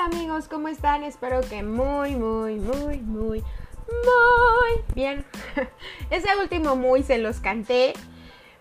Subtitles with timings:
[0.00, 1.04] Hola amigos, ¿cómo están?
[1.04, 5.26] Espero que muy, muy, muy, muy, muy bien.
[6.10, 7.92] Ese último muy se los canté.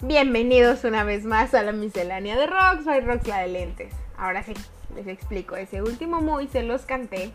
[0.02, 2.84] Bienvenidos una vez más a la miscelánea de Rox.
[2.84, 3.94] Soy Rox la de lentes.
[4.18, 4.54] Ahora sí,
[4.96, 5.56] les explico.
[5.56, 7.32] Ese último muy se los canté.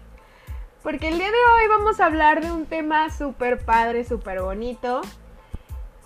[0.82, 5.00] Porque el día de hoy vamos a hablar de un tema súper padre, súper bonito.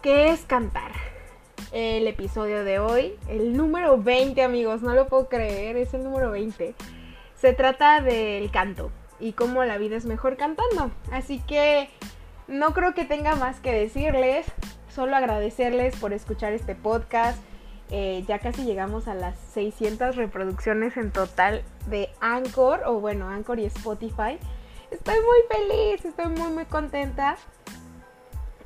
[0.03, 0.93] Que es cantar
[1.73, 6.31] el episodio de hoy, el número 20 amigos, no lo puedo creer, es el número
[6.31, 6.77] 20.
[7.41, 10.91] Se trata del canto y cómo la vida es mejor cantando.
[11.13, 11.89] Así que
[12.49, 14.47] no creo que tenga más que decirles,
[14.89, 17.39] solo agradecerles por escuchar este podcast.
[17.91, 23.61] Eh, ya casi llegamos a las 600 reproducciones en total de Anchor, o bueno, Anchor
[23.61, 24.39] y Spotify.
[24.91, 27.37] Estoy muy feliz, estoy muy muy contenta.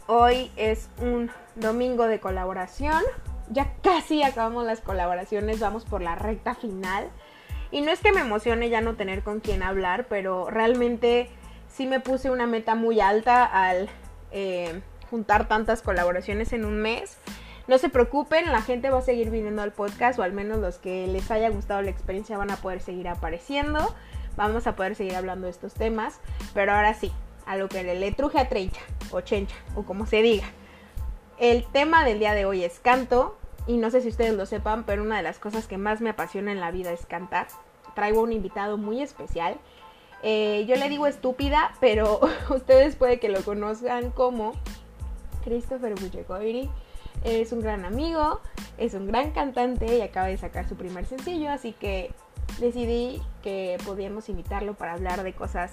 [0.07, 3.03] Hoy es un domingo de colaboración.
[3.51, 7.11] Ya casi acabamos las colaboraciones, vamos por la recta final.
[7.73, 11.31] Y no es que me emocione ya no tener con quién hablar, pero realmente
[11.69, 13.89] sí me puse una meta muy alta al
[14.31, 17.17] eh, juntar tantas colaboraciones en un mes.
[17.67, 20.79] No se preocupen, la gente va a seguir viniendo al podcast, o al menos los
[20.79, 23.95] que les haya gustado la experiencia van a poder seguir apareciendo.
[24.37, 26.21] Vamos a poder seguir hablando de estos temas.
[26.53, 27.11] Pero ahora sí,
[27.47, 30.47] a lo que le, truje a trencha o chencha o como se diga.
[31.39, 34.85] El tema del día de hoy es canto y no sé si ustedes lo sepan,
[34.85, 37.47] pero una de las cosas que más me apasiona en la vida es cantar.
[37.95, 39.59] Traigo un invitado muy especial.
[40.23, 44.53] Eh, yo le digo estúpida, pero ustedes puede que lo conozcan como
[45.45, 46.71] Christopher Bujegoiri.
[47.25, 48.41] Es un gran amigo,
[48.79, 52.13] es un gran cantante y acaba de sacar su primer sencillo, así que
[52.59, 55.73] decidí que podíamos invitarlo para hablar de cosas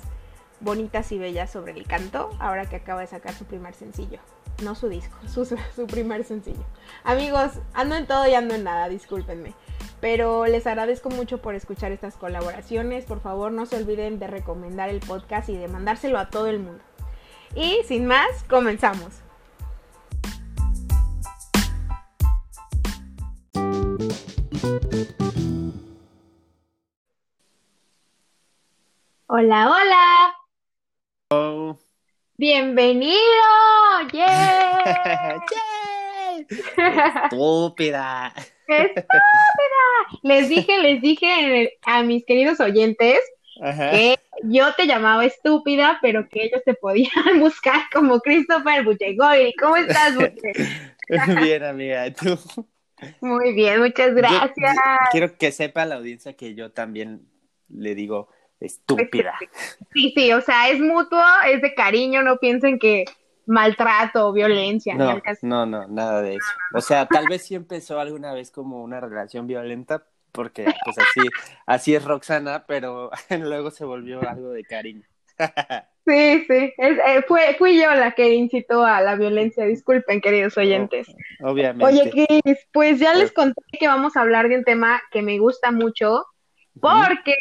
[0.59, 4.19] bonitas y bellas sobre el canto, ahora que acaba de sacar su primer sencillo.
[4.63, 6.63] No su disco, su, su primer sencillo.
[7.03, 9.53] Amigos, ando en todo y ando en nada, discúlpenme.
[10.01, 13.05] Pero les agradezco mucho por escuchar estas colaboraciones.
[13.05, 16.59] Por favor, no se olviden de recomendar el podcast y de mandárselo a todo el
[16.59, 16.81] mundo.
[17.55, 19.21] Y sin más, comenzamos.
[29.27, 29.98] Hola, hola.
[32.39, 33.19] Bienvenido.
[34.13, 35.43] ¡Yeah!
[37.25, 38.33] Estúpida.
[38.65, 39.09] Estúpida.
[40.23, 43.19] Les dije, les dije a mis queridos oyentes
[43.91, 47.11] que yo te llamaba estúpida, pero que ellos te podían
[47.41, 49.53] buscar como Christopher Buchegoy.
[49.59, 50.53] ¿Cómo estás, Buche?
[51.43, 52.09] Bien, amiga.
[52.13, 52.39] ¿Tú?
[53.19, 54.77] Muy bien, muchas gracias.
[55.11, 57.27] quiero que sepa la audiencia que yo también
[57.67, 59.35] le digo estúpida.
[59.93, 63.05] Sí, sí, o sea, es mutuo, es de cariño, no piensen que
[63.45, 64.95] maltrato o violencia.
[64.95, 66.51] No, no, no, nada de eso.
[66.73, 71.29] O sea, tal vez sí empezó alguna vez como una relación violenta, porque pues así,
[71.65, 75.07] así es Roxana, pero luego se volvió algo de cariño.
[76.09, 81.07] Sí, sí, eh, fue, fui yo la que incitó a la violencia, disculpen queridos oyentes.
[81.41, 81.85] obviamente.
[81.85, 85.37] Oye, Cris, pues ya les conté que vamos a hablar de un tema que me
[85.37, 86.25] gusta mucho,
[86.79, 87.35] porque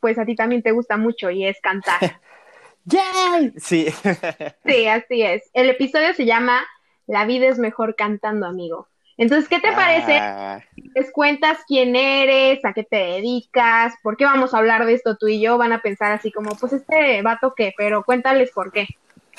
[0.00, 1.98] pues a ti también te gusta mucho y es cantar.
[2.84, 3.52] ¡Yay!
[3.56, 3.86] Sí.
[4.66, 5.50] sí, así es.
[5.52, 6.66] El episodio se llama
[7.06, 8.88] La vida es mejor cantando, amigo.
[9.16, 10.16] Entonces, ¿qué te parece?
[10.16, 10.64] Ah.
[10.94, 15.18] Les cuentas quién eres, a qué te dedicas, por qué vamos a hablar de esto
[15.18, 15.58] tú y yo.
[15.58, 18.88] Van a pensar así como, pues este vato qué, pero cuéntales por qué.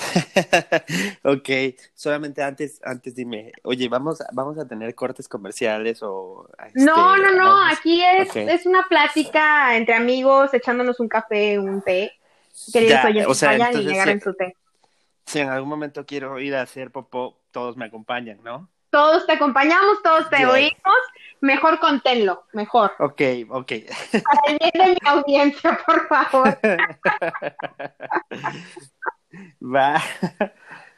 [1.23, 1.49] ok,
[1.93, 7.35] solamente antes, antes dime, oye, vamos, vamos a tener cortes comerciales o este, no, no,
[7.35, 12.13] no, aquí es, es una plática entre amigos, echándonos un café, un té.
[12.71, 14.55] Queridos oyentes, o sea, vayan y llegar en su té.
[15.25, 18.69] Si en algún momento quiero ir a hacer popó, todos me acompañan, ¿no?
[18.89, 20.75] Todos te acompañamos, todos te oímos.
[21.39, 22.91] Mejor conténlo, mejor.
[22.99, 23.71] Ok, ok.
[24.11, 26.59] Para el bien de mi audiencia, por favor.
[29.61, 30.01] Va.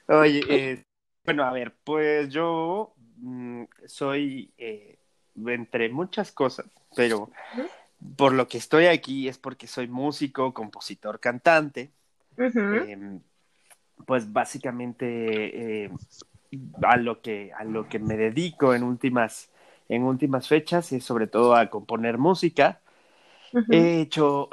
[0.07, 0.83] Oye, eh,
[1.25, 4.97] bueno, a ver, pues yo mm, soy eh,
[5.45, 6.65] entre muchas cosas,
[6.95, 7.29] pero
[8.17, 11.91] por lo que estoy aquí es porque soy músico, compositor, cantante.
[12.37, 13.21] Em,
[14.05, 15.91] pues básicamente eh,
[16.81, 19.51] a lo que a lo que me dedico en últimas
[19.87, 22.81] en últimas fechas es sobre todo a componer música.
[23.69, 24.49] He hecho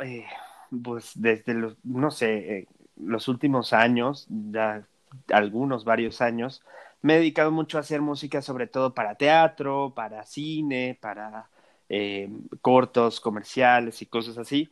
[0.83, 2.69] pues desde los no sé
[3.05, 4.85] los últimos años, ya
[5.33, 6.63] algunos, varios años,
[7.03, 11.49] me he dedicado mucho a hacer música, sobre todo para teatro, para cine, para
[11.89, 12.31] eh,
[12.61, 14.71] cortos, comerciales y cosas así.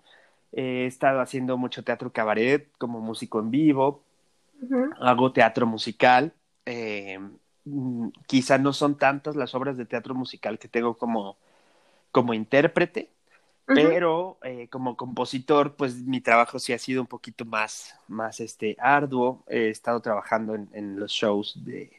[0.53, 4.03] he estado haciendo mucho teatro cabaret como músico en vivo,
[5.01, 6.33] hago teatro musical.
[6.67, 7.19] Eh,
[8.27, 11.37] quizá no son tantas las obras de teatro musical que tengo como,
[12.13, 13.11] como intérprete,
[13.75, 18.77] pero eh, como compositor, pues mi trabajo sí ha sido un poquito más, más este,
[18.79, 19.45] arduo.
[19.47, 21.91] He estado trabajando en, en los shows de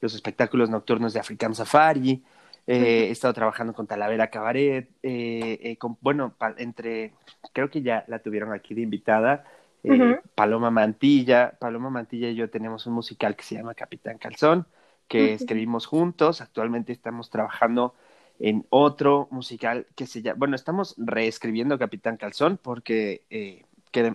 [0.00, 2.22] los espectáculos nocturnos de African Safari,
[2.70, 7.14] eh, he estado trabajando con Talavera Cabaret, eh, eh, con, bueno, entre,
[7.54, 9.44] creo que ya la tuvieron aquí de invitada,
[10.34, 11.56] Paloma Mantilla.
[11.58, 14.66] Paloma Mantilla y yo tenemos un musical que se llama Capitán Calzón,
[15.08, 16.42] que escribimos juntos.
[16.42, 17.94] Actualmente estamos trabajando
[18.38, 23.22] en otro musical que se llama, bueno, estamos reescribiendo Capitán Calzón porque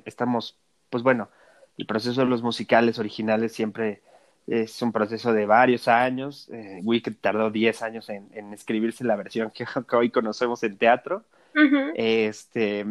[0.05, 0.57] estamos,
[0.89, 1.29] pues bueno,
[1.77, 4.01] el proceso de los musicales originales siempre
[4.47, 6.49] es un proceso de varios años.
[6.51, 9.65] Eh, Wicked tardó 10 años en, en, escribirse la versión que,
[9.95, 11.23] hoy conocemos en teatro.
[11.95, 12.85] Este,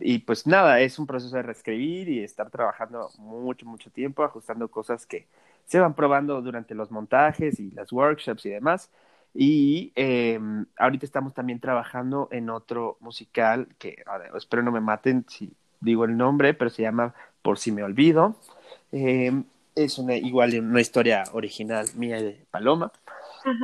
[0.00, 4.68] y pues nada, es un proceso de reescribir y estar trabajando mucho, mucho tiempo, ajustando
[4.68, 5.26] cosas que
[5.66, 8.90] se van probando durante los montajes y las workshops y demás.
[9.38, 10.40] Y eh,
[10.78, 14.02] ahorita estamos también trabajando en otro musical que,
[14.34, 18.36] espero no me maten si digo el nombre, pero se llama Por si me olvido.
[18.92, 19.42] Eh,
[19.76, 22.90] es una igual una historia original mía de Paloma.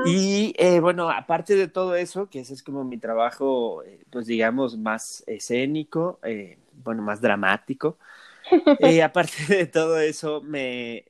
[0.05, 4.27] Y eh, bueno, aparte de todo eso, que ese es como mi trabajo, eh, pues
[4.27, 7.99] digamos, más escénico, eh, bueno, más dramático.
[9.05, 11.05] aparte de todo eso, me,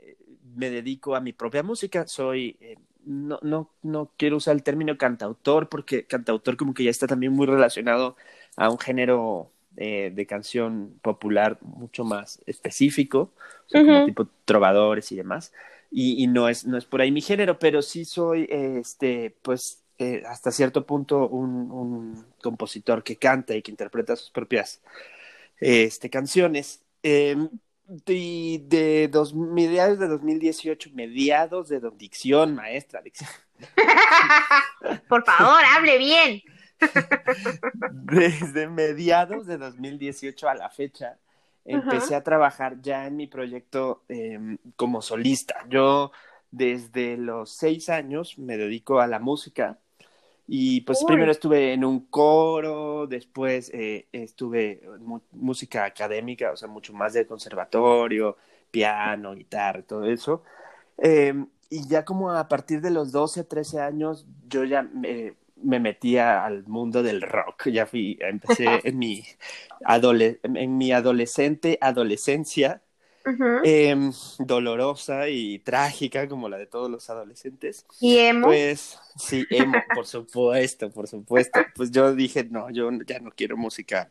[0.55, 2.07] me, dedico a mi propia música.
[2.07, 2.57] Soy,
[3.05, 7.33] no, no, no quiero usar el término cantautor, porque cantautor como que ya está también
[7.33, 8.17] muy relacionado
[8.57, 13.33] a un género eh, de canción popular mucho más específico,
[13.71, 15.53] como tipo trovadores y demás.
[15.91, 19.83] Y, y, no, es, no es por ahí mi género, pero sí soy, este, pues,
[19.99, 24.81] eh, hasta cierto punto un, un, compositor que canta y que interpreta sus propias
[25.61, 26.83] este, canciones.
[28.07, 33.29] De, de dos, mediados de 2018, mediados de dicción, maestra, dicción.
[35.09, 36.43] Por favor, hable bien.
[37.93, 41.19] Desde mediados de 2018 a la fecha,
[41.65, 45.65] empecé a trabajar ya en mi proyecto em, como solista.
[45.69, 46.13] Yo
[46.51, 49.79] desde los seis años me dedico a la música
[50.55, 56.69] y pues primero estuve en un coro, después eh, estuve en música académica, o sea,
[56.69, 58.37] mucho más de conservatorio,
[58.71, 60.43] piano, guitarra, todo eso.
[60.99, 65.81] Em, y ya como a partir de los 12, 13 años, yo ya me me
[65.81, 67.69] metí al mundo del rock.
[67.69, 69.25] Ya fui, empecé en mi,
[70.43, 72.83] en mi adolescente adolescencia,
[73.65, 77.87] em, dolorosa y trágica como la de todos los adolescentes.
[78.01, 78.47] ¿Y emo?
[78.47, 81.61] Pues sí, emo, por supuesto, por supuesto.
[81.75, 84.11] Pues yo dije, no, yo ya no quiero música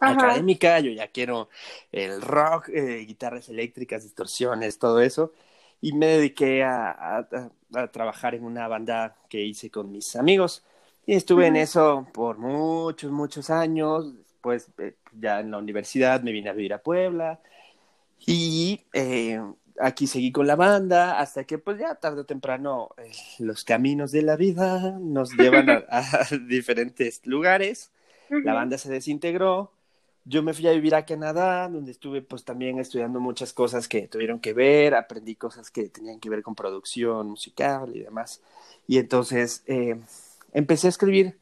[0.00, 1.48] académica, yo ya quiero
[1.92, 5.32] el rock, eh, guitarras eléctricas, distorsiones, todo eso.
[5.80, 7.26] Y me dediqué a,
[7.74, 10.64] a trabajar en una banda que hice con mis amigos.
[11.06, 14.16] Y estuve en eso por muchos, muchos años.
[14.16, 17.40] Después, eh, ya en la universidad, me vine a vivir a Puebla.
[18.26, 19.40] Y eh,
[19.80, 24.12] aquí seguí con la banda hasta que, pues ya tarde o temprano, eh, los caminos
[24.12, 25.84] de la vida nos llevan a,
[26.48, 27.90] diferentes lugares.
[28.28, 29.72] La banda se desintegró.
[30.24, 34.08] Yo me fui a vivir a Canadá, donde estuve pues también estudiando muchas cosas que
[34.08, 38.40] tuvieron que ver, aprendí cosas que tenían que ver con producción musical y demás.
[38.86, 39.64] Y entonces
[40.52, 41.36] empecé a escribir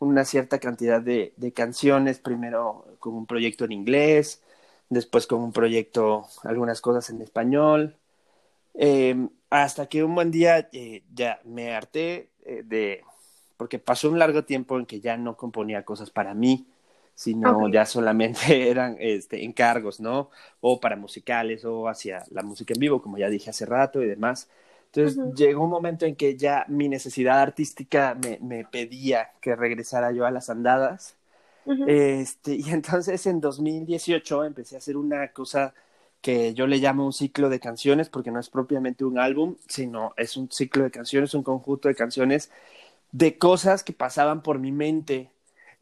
[0.00, 4.42] una cierta cantidad de, de, canciones, primero con un proyecto en inglés,
[4.88, 7.96] después con un proyecto, algunas cosas en español,
[8.74, 13.02] eh, hasta que un buen día eh, ya me harté eh, de,
[13.56, 16.66] porque pasó un largo tiempo en que ya no componía cosas para mí,
[17.14, 20.30] sino ya solamente eran este, encargos, ¿no?
[20.60, 24.06] O para musicales o hacia la música en vivo, como ya dije hace rato y
[24.08, 24.50] demás.
[24.86, 30.12] Entonces llegó un momento en que ya mi necesidad artística me, me pedía que regresara
[30.12, 31.16] yo a las andadas.
[31.84, 35.74] Este, y entonces en 2018 empecé a hacer una cosa
[36.20, 40.14] que yo le llamo un ciclo de canciones, porque no es propiamente un álbum, sino
[40.16, 42.50] es un ciclo de canciones, un conjunto de canciones
[43.12, 45.30] de cosas que pasaban por mi mente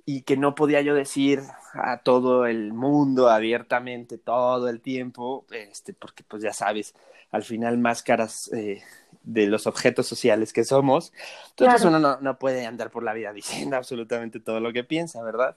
[0.07, 1.41] y que no podía yo decir
[1.75, 6.95] a todo el mundo abiertamente todo el tiempo, este, porque pues ya sabes,
[7.33, 8.83] al final máscaras eh,
[9.25, 11.13] de los objetos sociales que somos.
[11.51, 15.23] Entonces uno no, no, puede andar por la vida diciendo absolutamente todo lo que piensa,
[15.23, 15.57] ¿verdad?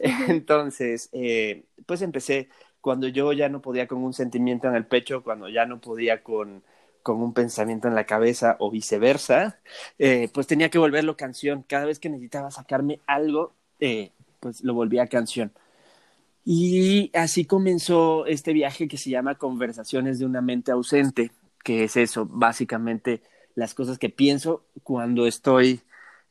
[0.28, 2.48] Entonces, eh, pues empecé
[2.80, 6.22] cuando yo ya no podía con un sentimiento en el pecho, cuando ya no podía
[6.22, 6.64] con,
[7.02, 9.58] con un pensamiento en la cabeza o viceversa,
[9.98, 11.62] eh, pues tenía que volverlo canción.
[11.68, 15.52] Cada vez que necesitaba sacarme algo, eh, pues lo volvía canción.
[16.52, 21.30] Y así comenzó este viaje que se llama Conversaciones de una mente ausente
[21.62, 23.22] que es eso, básicamente
[23.54, 25.80] las cosas que pienso cuando estoy,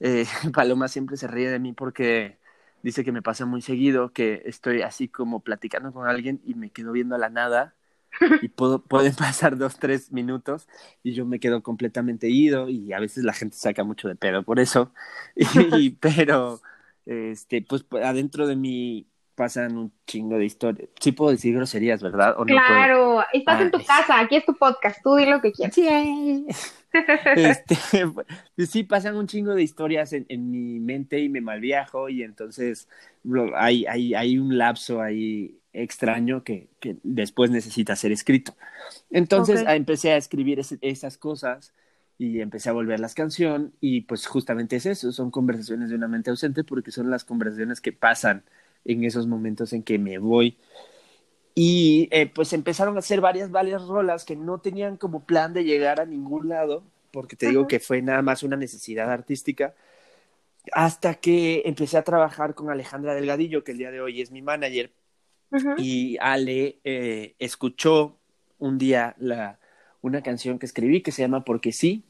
[0.01, 2.38] eh, Paloma siempre se ríe de mí porque
[2.83, 6.69] dice que me pasa muy seguido que estoy así como platicando con alguien y me
[6.69, 7.75] quedo viendo a la nada
[8.41, 10.67] y puedo, pueden pasar dos, tres minutos
[11.01, 14.43] y yo me quedo completamente ido y a veces la gente saca mucho de pedo
[14.43, 14.91] por eso,
[15.77, 16.59] y, pero
[17.05, 19.07] este, pues adentro de mí
[19.39, 20.89] pasan un chingo de historias.
[21.00, 22.36] Sí puedo decir groserías, ¿verdad?
[22.46, 25.74] claro, estás en tu casa, aquí es tu podcast, tú di lo que quieras.
[25.74, 26.46] Sí.
[27.38, 27.77] este,
[28.53, 32.24] pues sí, pasan un chingo de historias en, en mi mente y me malviajo y
[32.24, 32.89] entonces
[33.55, 38.58] hay, hay, hay un lapso ahí extraño que, que después necesita ser escrito.
[39.10, 41.74] Entonces empecé a escribir esas cosas
[42.17, 46.10] y empecé a volver las canción y pues justamente es eso, son conversaciones de una
[46.10, 48.43] mente ausente porque son las conversaciones que pasan
[48.86, 50.57] en esos momentos en que me voy.
[51.55, 55.63] Y eh, pues empezaron a hacer varias, varias rolas que no tenían como plan de
[55.63, 59.74] llegar a ningún lado, porque te digo que fue nada más una necesidad artística,
[60.71, 64.41] hasta que empecé a trabajar con Alejandra Delgadillo, que el día de hoy es mi
[64.41, 64.91] manager,
[65.77, 68.17] y Ale eh, escuchó
[68.59, 69.59] un día la,
[70.01, 72.05] una canción que escribí que se llama Porque sí,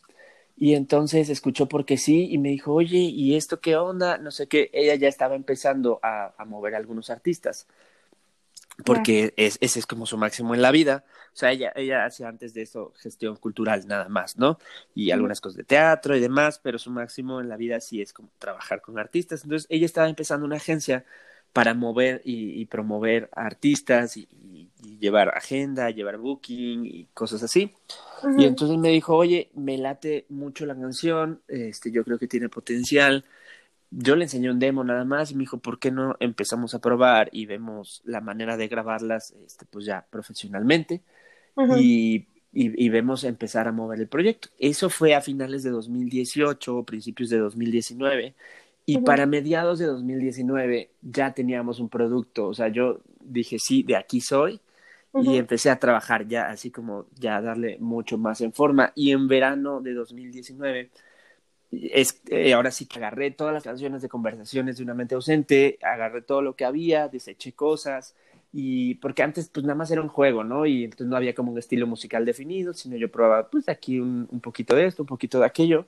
[0.59, 4.17] y entonces escuchó porque sí y me dijo, oye, ¿y esto qué onda?
[4.17, 4.69] No sé qué.
[4.73, 7.65] Ella ya estaba empezando a, a mover a algunos artistas.
[8.83, 11.05] Porque es, ese es como su máximo en la vida.
[11.33, 14.59] O sea, ella, ella hace antes de eso gestión cultural nada más, ¿no?
[14.93, 18.11] Y algunas cosas de teatro y demás, pero su máximo en la vida sí es
[18.11, 19.43] como trabajar con artistas.
[19.43, 21.05] Entonces, ella estaba empezando una agencia
[21.53, 24.27] para mover y, promover artistas y,
[24.99, 27.73] llevar agenda, llevar booking y cosas así.
[28.37, 32.49] Y entonces me dijo, oye, me late mucho la canción, este, yo creo que tiene
[32.49, 33.23] potencial.
[33.91, 36.79] Yo le enseñé un demo nada más y me dijo, ¿por qué no empezamos a
[36.79, 41.01] probar y vemos la manera de grabarlas, este, pues ya profesionalmente?
[41.77, 44.49] y, y, vemos empezar a mover el proyecto.
[44.57, 48.35] Eso fue a finales de 2018 o principios de 2019
[48.93, 53.96] y para mediados de 2019 ya teníamos un producto, o sea, yo dije, sí, de
[53.96, 54.60] aquí soy,
[55.13, 58.91] y empecé a trabajar ya, así como ya darle mucho más en forma.
[58.96, 60.89] Y en verano de 2019,
[61.72, 65.77] es, eh, ahora sí que agarré todas las canciones de conversaciones de una mente ausente,
[65.81, 68.15] agarré todo lo que había, deseché cosas,
[68.51, 70.65] y porque antes pues nada más era un juego, ¿no?
[70.65, 74.27] Y entonces no había como un estilo musical definido, sino yo probaba pues aquí un,
[74.31, 75.86] un poquito de esto, un poquito de aquello.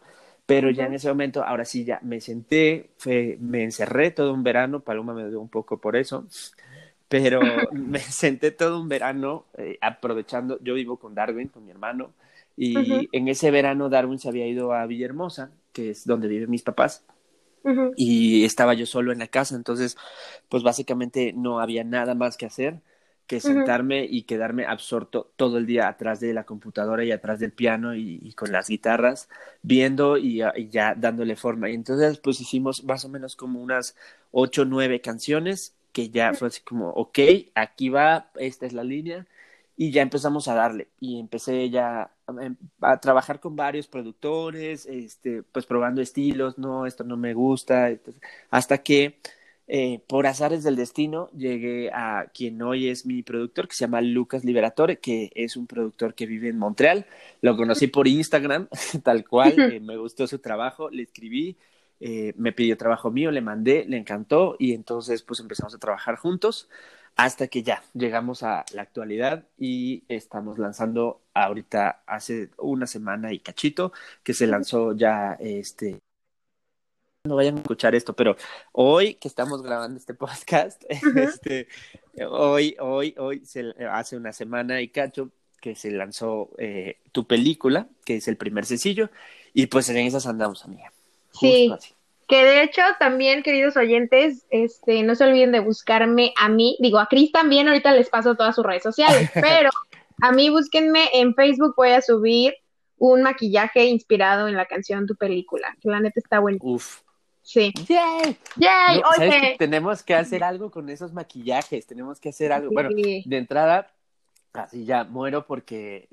[0.52, 4.44] Pero ya en ese momento, ahora sí, ya me senté, fue, me encerré todo un
[4.44, 6.28] verano, Paloma me dio un poco por eso,
[7.08, 7.40] pero
[7.72, 12.12] me senté todo un verano eh, aprovechando, yo vivo con Darwin, con mi hermano,
[12.58, 16.64] y en ese verano Darwin se había ido a Villahermosa, que es donde viven mis
[16.64, 17.06] papás,
[17.96, 19.96] y estaba yo solo en la casa, entonces,
[20.50, 22.82] pues básicamente no había nada más que hacer
[23.32, 27.54] que sentarme y quedarme absorto todo el día atrás de la computadora y atrás del
[27.54, 29.30] piano y, con las guitarras,
[29.62, 31.70] viendo y, ya dándole forma.
[31.70, 33.96] Y entonces pues hicimos más o menos como unas
[34.32, 37.20] ocho, nueve canciones que ya fue así como, ok,
[37.56, 39.26] aquí va, esta es la línea.
[39.78, 44.86] Y ya empezamos a darle y empecé ya a, em, a trabajar con varios productores,
[44.86, 47.90] este, pues probando estilos, no, esto no me gusta,
[48.50, 49.20] hasta que
[49.74, 54.02] eh, por azares del destino, llegué a quien hoy es mi productor, que se llama
[54.02, 57.06] Lucas Liberatore, que es un productor que vive en Montreal.
[57.40, 58.68] Lo conocí por Instagram,
[59.04, 61.56] tal cual, eh, me gustó su trabajo, le escribí,
[62.02, 66.18] eh, me pidió trabajo mío, le mandé, le encantó y entonces pues empezamos a trabajar
[66.18, 66.68] juntos
[67.16, 73.40] hasta que ya llegamos a la actualidad y estamos lanzando ahorita hace una semana y
[73.40, 76.02] cachito que se lanzó ya este
[77.24, 78.36] no vayan a escuchar esto, pero
[78.72, 80.84] hoy que estamos grabando este podcast,
[81.16, 81.68] este,
[82.28, 85.30] hoy, hoy, hoy, se, hace una semana y cacho
[85.62, 89.12] que se lanzó eh, tu película, que es el primer sencillo,
[89.54, 90.92] y pues en esas andamos, amiga.
[91.40, 91.72] Sí.
[92.28, 96.98] Que de hecho también, queridos oyentes, este, no se olviden de buscarme a mí, digo
[96.98, 99.70] a Cris también, ahorita les paso todas sus redes sociales, pero
[100.22, 102.56] a mí búsquenme en Facebook, voy a subir
[102.98, 106.58] un maquillaje inspirado en la canción Tu película, que la neta está bueno.
[106.62, 107.02] Uf,
[107.52, 107.74] Sí.
[107.86, 108.38] ¡Yay!
[108.56, 109.02] ¡Yay!
[109.20, 109.56] Oye.
[109.60, 112.72] tenemos que hacer algo con esos maquillajes, tenemos que hacer algo.
[112.72, 113.92] Bueno, de entrada,
[114.54, 116.10] así ya muero porque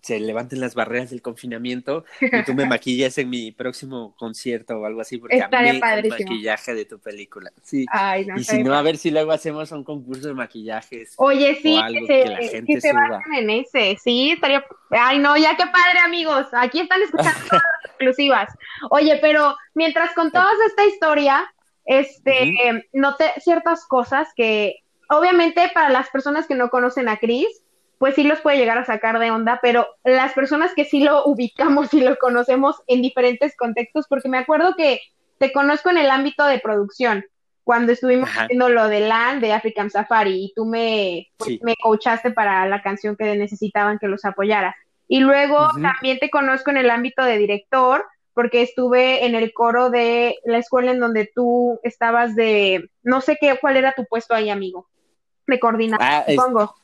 [0.00, 4.86] se levanten las barreras del confinamiento y tú me maquillas en mi próximo concierto o
[4.86, 7.52] algo así porque Estaría a el maquillaje de tu película.
[7.62, 7.86] Sí.
[8.36, 11.14] y si no, a ver si luego hacemos un concurso de maquillajes.
[11.16, 13.20] Oye, sí, que, se, la gente que se suba.
[13.38, 16.46] en ese, sí, estaría Ay, no, ya qué padre, amigos.
[16.52, 18.48] Aquí están escuchando todas las exclusivas.
[18.90, 21.52] Oye, pero mientras contabas esta historia,
[21.84, 27.46] este, noté ciertas cosas que obviamente para las personas que no conocen a Chris,
[27.98, 31.24] pues sí los puede llegar a sacar de onda, pero las personas que sí lo
[31.26, 35.00] ubicamos y lo conocemos en diferentes contextos, porque me acuerdo que
[35.38, 37.24] te conozco en el ámbito de producción,
[37.66, 42.30] cuando estuvimos haciendo lo de LAN de African Safari y tú me, pues, me coachaste
[42.30, 44.76] para la canción que necesitaban que los apoyara.
[45.08, 49.90] Y luego también te conozco en el ámbito de director, porque estuve en el coro
[49.90, 54.34] de la escuela en donde tú estabas de, no sé qué, cuál era tu puesto
[54.34, 54.86] ahí, amigo,
[55.48, 56.74] de coordinación, ah, supongo.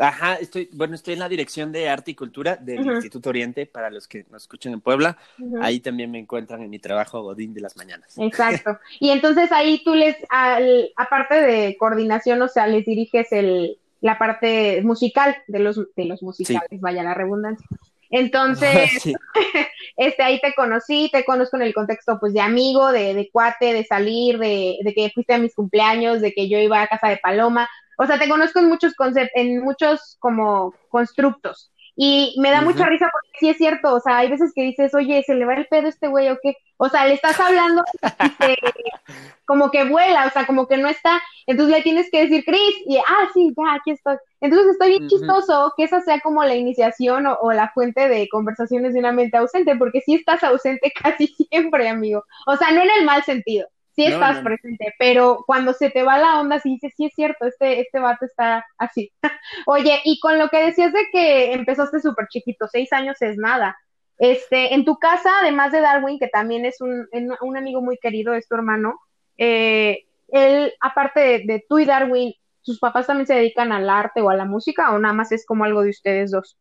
[0.00, 3.90] Ajá, estoy, bueno, estoy en la dirección de arte y cultura del Instituto Oriente, para
[3.90, 5.16] los que nos escuchan en Puebla.
[5.60, 8.18] Ahí también me encuentran en mi trabajo Godín de las mañanas.
[8.18, 8.78] Exacto.
[9.00, 14.18] Y entonces ahí tú les, al, aparte de coordinación, o sea, les diriges el, la
[14.18, 17.66] parte musical de los, de los musicales, vaya la redundancia.
[18.10, 18.90] Entonces,
[19.96, 23.72] este, ahí te conocí, te conozco en el contexto pues de amigo, de, de cuate,
[23.72, 27.08] de salir, de, de, que fuiste a mis cumpleaños, de que yo iba a casa
[27.08, 31.70] de Paloma, o sea, te conozco en muchos conceptos, en muchos como constructos.
[31.96, 34.94] Y me da mucha risa porque sí es cierto, o sea, hay veces que dices,
[34.94, 36.56] oye, se le va el pedo a este güey o qué.
[36.76, 38.02] O sea, le estás hablando y
[39.46, 41.22] como que vuela, o sea, como que no está.
[41.46, 44.16] Entonces le tienes que decir, Chris, y ah, sí, ya, aquí estoy.
[44.40, 48.28] Entonces estoy bien chistoso que esa sea como la iniciación o, o, la fuente de
[48.28, 52.24] conversaciones de una mente ausente, porque sí estás ausente casi siempre, amigo.
[52.46, 56.18] O sea, no en el mal sentido, sí estás presente, pero cuando se te va
[56.18, 59.12] la onda, sí dices, sí es cierto, este, este vato está así.
[59.66, 63.76] Oye, y con lo que decías de que empezaste súper chiquito, seis años es nada.
[64.18, 67.06] Este, en tu casa, además de Darwin, que también es un,
[67.40, 69.00] un amigo muy querido, es tu hermano,
[69.36, 74.30] eh, él, aparte de, tú y Darwin, ¿sus papás también se dedican al arte o
[74.30, 76.56] a la música o nada más es como algo de ustedes dos?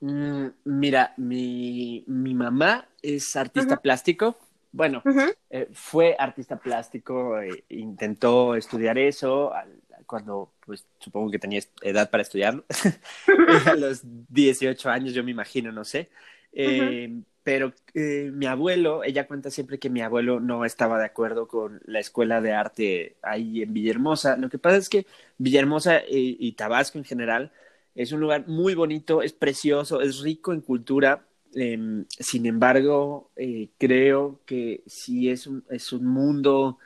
[0.00, 4.36] Mm, mira, mi, mi mamá es artista plástico,
[4.74, 5.04] bueno,
[5.50, 9.52] eh, fue artista plástico, e intentó estudiar eso
[10.04, 12.64] cuando, pues supongo que tenía edad para estudiarlo,
[13.66, 16.10] a los 18 años yo me imagino, no sé.
[16.52, 21.80] Eh, pero mi abuelo, ella cuenta siempre que mi abuelo no estaba de acuerdo con
[21.84, 24.36] la escuela de arte ahí en Villahermosa.
[24.36, 25.06] Lo que pasa es que
[25.38, 27.52] Villahermosa y Tabasco en general
[27.94, 31.22] es un lugar muy bonito, es precioso, es rico en cultura,
[31.54, 36.78] Em, sin embargo, eh, creo que sí es un, es un mundo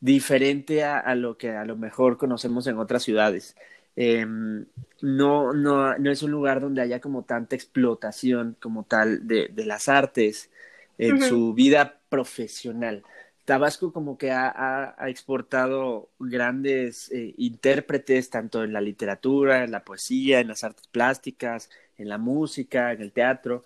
[0.00, 3.56] diferente a, lo que a lo mejor conocemos en otras ciudades.
[3.96, 4.66] Em,
[5.02, 9.64] no, no, no es un lugar donde haya como tanta explotación como tal de, de
[9.66, 10.50] las artes
[10.98, 13.02] en su vida profesional.
[13.44, 19.84] Tabasco como que ha, ha, exportado grandes eh, intérpretes tanto en la literatura, en la
[19.84, 23.64] poesía, en las artes plásticas, en la música, en el teatro,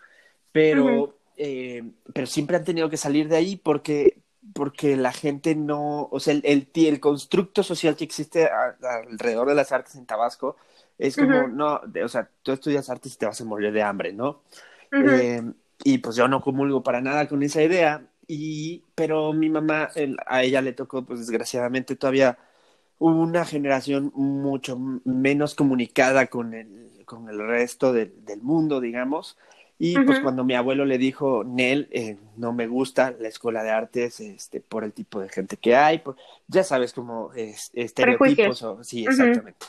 [0.58, 4.18] pero, eh, pero siempre han tenido que salir de ahí porque,
[4.54, 9.54] porque la gente no, o sea, el, el, el constructo social que existe alrededor de
[9.54, 10.56] las artes en Tabasco
[10.98, 14.12] es como, no, o sea, tú estudias artes y te vas a morir de hambre,
[14.12, 14.42] ¿no?
[14.98, 15.42] Eh,
[15.84, 19.90] y pues yo no comulgo para nada con esa idea, y, pero mi mamá,
[20.26, 22.36] a ella le tocó, pues desgraciadamente todavía
[22.98, 29.38] una generación mucho menos comunicada con el, con el resto del mundo, digamos,
[29.80, 33.70] y pues cuando mi abuelo le dijo, Nel, eh, no me gusta la escuela de
[33.70, 36.02] artes este, por el tipo de gente que hay,
[36.48, 38.62] ya sabes cómo es, estereotipos.
[38.62, 39.66] O, sí, exactamente.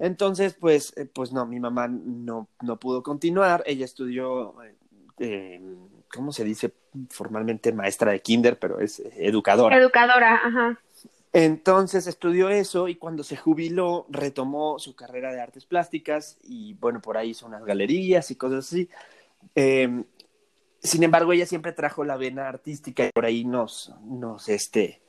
[0.00, 3.62] Entonces, pues, eh, pues no, mi mamá no, no pudo continuar.
[3.64, 4.56] Ella estudió,
[5.18, 5.60] eh,
[6.12, 6.72] ¿cómo se dice
[7.10, 7.72] formalmente?
[7.72, 9.78] Maestra de kinder, pero es educadora.
[9.78, 10.80] Educadora, ajá.
[11.32, 17.00] Entonces estudió eso y cuando se jubiló retomó su carrera de artes plásticas y bueno,
[17.00, 18.88] por ahí hizo unas galerías y cosas así.
[19.54, 20.04] Eh,
[20.84, 25.00] sin embargo, ella siempre trajo la vena artística y por ahí nos, nos, este,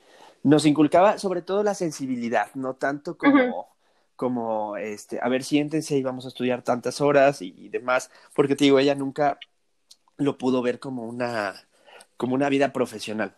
[0.42, 3.68] nos inculcaba sobre todo la sensibilidad, no tanto como,
[4.16, 8.64] como, este, a ver, siéntense y vamos a estudiar tantas horas y, demás, porque te
[8.64, 9.38] digo, ella nunca
[10.18, 11.56] lo pudo ver como una,
[12.16, 13.36] como una vida profesional.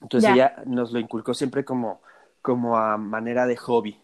[0.00, 2.00] Entonces ella nos lo inculcó siempre como,
[2.42, 4.00] como a manera de hobby.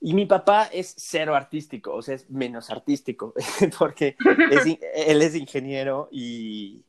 [0.00, 3.34] Y mi papá es cero artístico, o sea, es menos artístico,
[3.78, 4.16] porque
[4.94, 6.82] él es ingeniero y,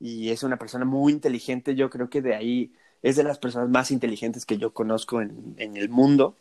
[0.00, 1.76] y, es una persona muy inteligente.
[1.76, 5.54] Yo creo que de ahí es de las personas más inteligentes que yo conozco en,
[5.58, 6.34] en el mundo.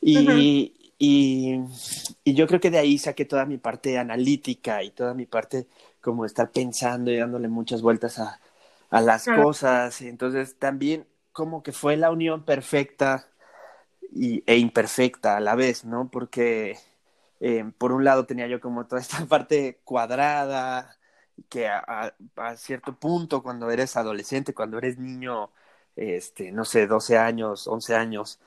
[0.00, 1.62] Y, y,
[2.24, 5.66] y, yo creo que de ahí saqué toda mi parte analítica y toda mi parte
[6.02, 8.40] como estar pensando y dándole muchas vueltas a,
[8.90, 10.02] a las cosas.
[10.02, 13.31] Entonces también como que fue la unión perfecta
[14.14, 16.10] y, e imperfecta a la vez, ¿no?
[16.10, 16.78] Porque
[17.40, 20.96] eh, por un lado tenía yo como toda esta parte cuadrada,
[21.48, 25.50] que a, a, cierto punto cuando eres adolescente, cuando eres niño,
[25.96, 28.38] este, no sé, 12 años, 11 años,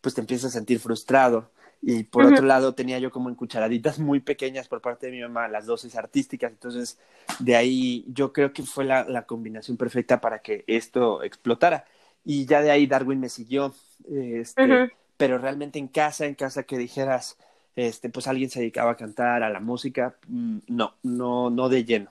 [0.00, 1.50] pues te empiezas a sentir frustrado.
[1.86, 5.20] Y por otro lado tenía yo como en cucharaditas muy pequeñas por parte de mi
[5.20, 6.50] mamá las dosis artísticas.
[6.50, 6.98] Entonces,
[7.40, 11.84] de ahí yo creo que fue la, la combinación perfecta para que esto explotara.
[12.24, 13.74] y ya de ahí Darwin me siguió.
[14.08, 17.38] Este, Pero realmente en casa, en casa que dijeras,
[17.76, 21.84] este, pues alguien se dedicaba a cantar, a la música, mm, no, no, no de
[21.84, 22.10] lleno.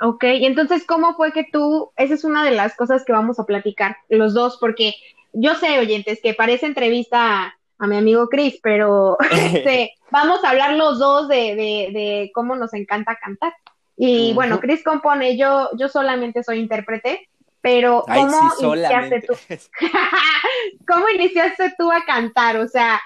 [0.00, 3.40] Ok, y entonces, ¿cómo fue que tú, esa es una de las cosas que vamos
[3.40, 4.94] a platicar los dos, porque
[5.32, 10.74] yo sé, oyentes, que parece entrevista a, mi amigo Chris, pero este, vamos a hablar
[10.76, 13.52] los dos de, de, cómo nos encanta cantar.
[13.96, 17.28] Y bueno, Chris compone, yo, yo solamente soy intérprete,
[17.68, 19.34] pero ¿cómo iniciaste tú?
[20.88, 22.56] ¿Cómo iniciaste tú a cantar?
[22.56, 22.98] O sea,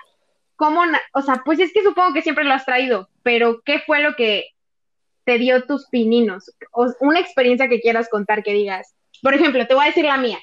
[0.55, 0.83] ¿cómo,
[1.15, 4.15] o sea, pues es que supongo que siempre lo has traído, pero ¿qué fue lo
[4.15, 4.51] que
[5.25, 6.55] te dio tus pininos?
[6.71, 8.95] O una experiencia que quieras contar que digas.
[9.21, 10.39] Por ejemplo, te voy a decir la mía.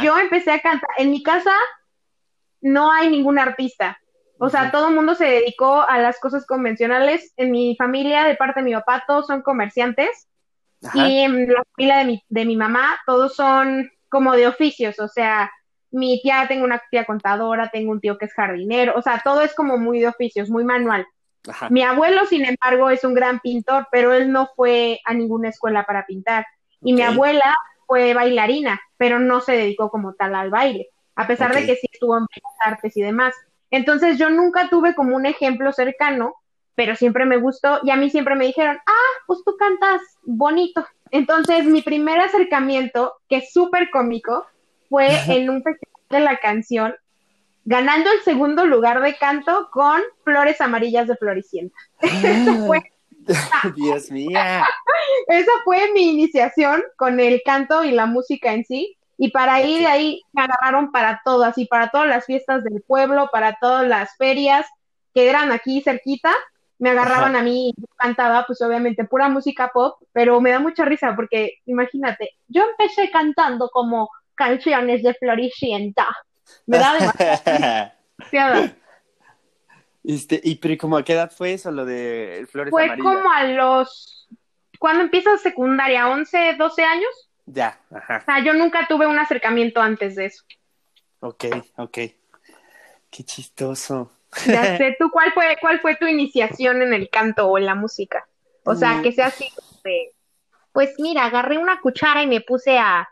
[0.00, 0.90] Yo empecé a cantar.
[0.98, 1.52] En mi casa
[2.60, 3.98] no hay ningún artista.
[4.38, 7.32] O sea, todo el mundo se dedicó a las cosas convencionales.
[7.36, 10.28] En mi familia, de parte de mi papá, todos son comerciantes.
[10.94, 14.98] Y en la familia de mi, de mi mamá, todos son como de oficios.
[15.00, 15.50] O sea,
[15.90, 18.94] mi tía, tengo una tía contadora, tengo un tío que es jardinero.
[18.96, 21.06] O sea, todo es como muy de oficios, muy manual.
[21.70, 25.84] Mi abuelo, sin embargo, es un gran pintor, pero él no fue a ninguna escuela
[25.86, 26.44] para pintar.
[26.80, 27.54] Y mi abuela
[27.86, 31.88] fue bailarina, pero no se dedicó como tal al baile, a pesar de que sí
[31.90, 32.26] estuvo en
[32.64, 33.34] artes y demás.
[33.70, 36.34] Entonces yo nunca tuve como un ejemplo cercano,
[36.76, 40.86] pero siempre me gustó y a mí siempre me dijeron, ah, pues tú cantas bonito.
[41.10, 44.46] Entonces mi primer acercamiento, que es súper cómico,
[44.88, 46.94] fue en un festival de la canción
[47.64, 51.76] ganando el segundo lugar de canto con Flores Amarillas de Floricienta.
[53.28, 54.38] Ah, Dios mío.
[55.26, 58.96] Esa fue mi iniciación con el canto y la música en sí.
[59.18, 62.82] Y para ahí de ahí me agarraron para todo, así para todas las fiestas del
[62.82, 64.66] pueblo, para todas las ferias
[65.14, 66.34] que eran aquí cerquita,
[66.78, 70.84] me agarraban a mí y cantaba, pues obviamente pura música pop, pero me da mucha
[70.84, 76.06] risa porque imagínate, yo empecé cantando como canciones de Floricienta
[76.66, 77.92] me da.
[80.08, 83.42] Este, ¿Y pero como a qué edad fue eso, lo de Flores Fue como a
[83.42, 84.28] los...
[84.78, 86.06] ¿Cuándo empiezas secundaria?
[86.06, 87.28] ¿11, 12 años?
[87.46, 88.18] Ya, ajá.
[88.18, 90.44] O sea, yo nunca tuve un acercamiento antes de eso.
[91.18, 91.46] Ok,
[91.78, 91.98] ok.
[93.10, 94.12] Qué chistoso.
[94.46, 97.74] Ya sé, ¿tú cuál fue, cuál fue tu iniciación en el canto o en la
[97.74, 98.26] música?
[98.64, 99.02] O sea, mm.
[99.02, 99.48] que sea así
[100.76, 103.08] pues mira, agarré una cuchara y me puse a,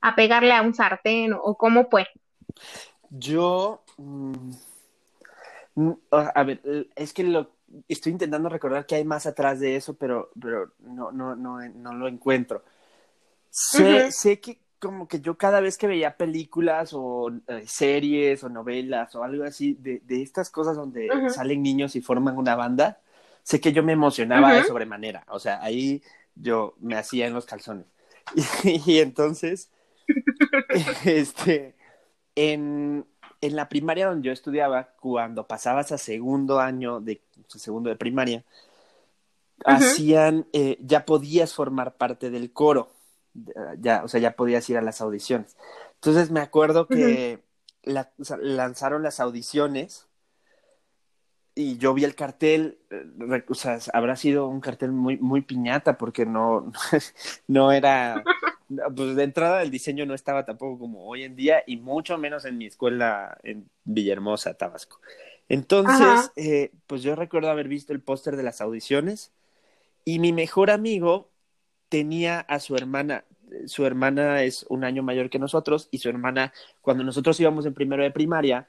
[0.00, 2.06] a pegarle a un sartén, o cómo fue.
[3.10, 4.52] Yo, mm,
[5.74, 7.50] mm, a ver, es que lo
[7.88, 11.92] estoy intentando recordar que hay más atrás de eso, pero, pero no, no, no, no
[11.92, 12.64] lo encuentro.
[13.50, 18.48] Sé, sé que como que yo cada vez que veía películas o eh, series o
[18.48, 23.00] novelas o algo así de, de estas cosas donde salen niños y forman una banda,
[23.42, 25.24] sé que yo me emocionaba de sobremanera.
[25.28, 26.02] O sea, ahí
[26.34, 27.86] yo me hacía en los calzones.
[28.64, 29.70] y entonces,
[31.04, 31.74] este,
[32.34, 33.06] en,
[33.40, 38.44] en la primaria donde yo estudiaba, cuando pasabas a segundo año de segundo de primaria,
[39.64, 42.92] hacían, eh, ya podías formar parte del coro,
[43.78, 45.56] ya, o sea, ya podías ir a las audiciones.
[45.94, 47.40] Entonces me acuerdo que
[47.84, 50.08] lanzaron las audiciones
[51.58, 55.98] y yo vi el cartel, eh, o sea, habrá sido un cartel muy, muy piñata
[55.98, 56.72] porque no,
[57.48, 58.22] no era,
[58.94, 62.44] pues de entrada el diseño no estaba tampoco como hoy en día y mucho menos
[62.44, 65.00] en mi escuela en Villahermosa, Tabasco.
[65.48, 69.32] Entonces, eh, pues yo recuerdo haber visto el póster de las audiciones
[70.04, 71.28] y mi mejor amigo
[71.88, 73.24] tenía a su hermana,
[73.66, 77.74] su hermana es un año mayor que nosotros y su hermana, cuando nosotros íbamos en
[77.74, 78.68] primero de primaria,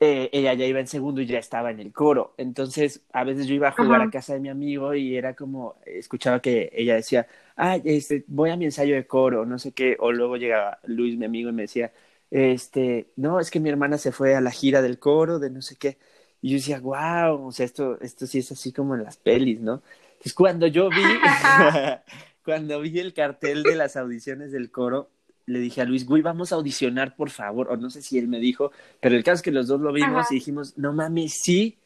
[0.00, 2.34] eh, ella ya iba en segundo y ya estaba en el coro.
[2.38, 5.76] Entonces, a veces yo iba a jugar a casa de mi amigo y era como,
[5.84, 9.96] escuchaba que ella decía, ah, este, voy a mi ensayo de coro, no sé qué,
[9.98, 11.92] o luego llegaba Luis, mi amigo, y me decía,
[12.30, 15.62] este, no, es que mi hermana se fue a la gira del coro, de no
[15.62, 15.98] sé qué.
[16.40, 19.60] Y yo decía, wow, o sea, esto, esto sí es así como en las pelis,
[19.60, 19.82] ¿no?
[20.12, 20.96] Entonces, cuando yo vi,
[22.48, 25.10] cuando vi el cartel de las audiciones del coro,
[25.44, 27.70] le dije a Luis, güey, vamos a audicionar, por favor.
[27.70, 29.92] O no sé si él me dijo, pero el caso es que los dos lo
[29.92, 31.76] vimos y dijimos, no mames, sí,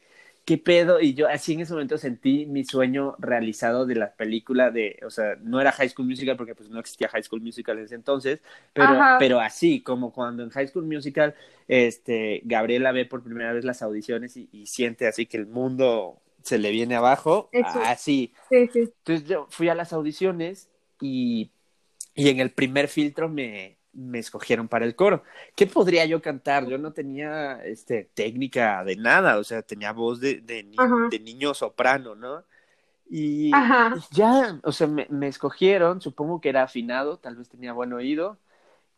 [0.45, 1.01] qué pedo.
[1.01, 5.09] Y yo así en ese momento sentí mi sueño realizado de la película de, o
[5.09, 7.95] sea, no era High School Musical porque pues no existía High School Musical en ese
[7.95, 8.39] entonces,
[8.71, 11.35] pero, pero así, como cuando en High School Musical,
[11.67, 16.59] este, Gabriela ve por primera vez las audiciones y, siente así que el mundo se
[16.59, 17.49] le viene abajo,
[17.85, 18.33] así.
[18.49, 18.79] Sí, sí.
[18.79, 20.69] Entonces yo fui a las audiciones
[21.01, 21.49] y
[22.15, 25.23] y en el primer filtro me, me escogieron para el coro.
[25.55, 26.67] ¿Qué podría yo cantar?
[26.67, 32.15] Yo no tenía este, técnica de nada, o sea, tenía voz de, de, niño soprano,
[32.15, 32.43] ¿no?
[33.09, 33.51] Y,
[34.11, 38.37] ya, o sea, me, me, escogieron, supongo que era afinado, tal vez tenía buen oído,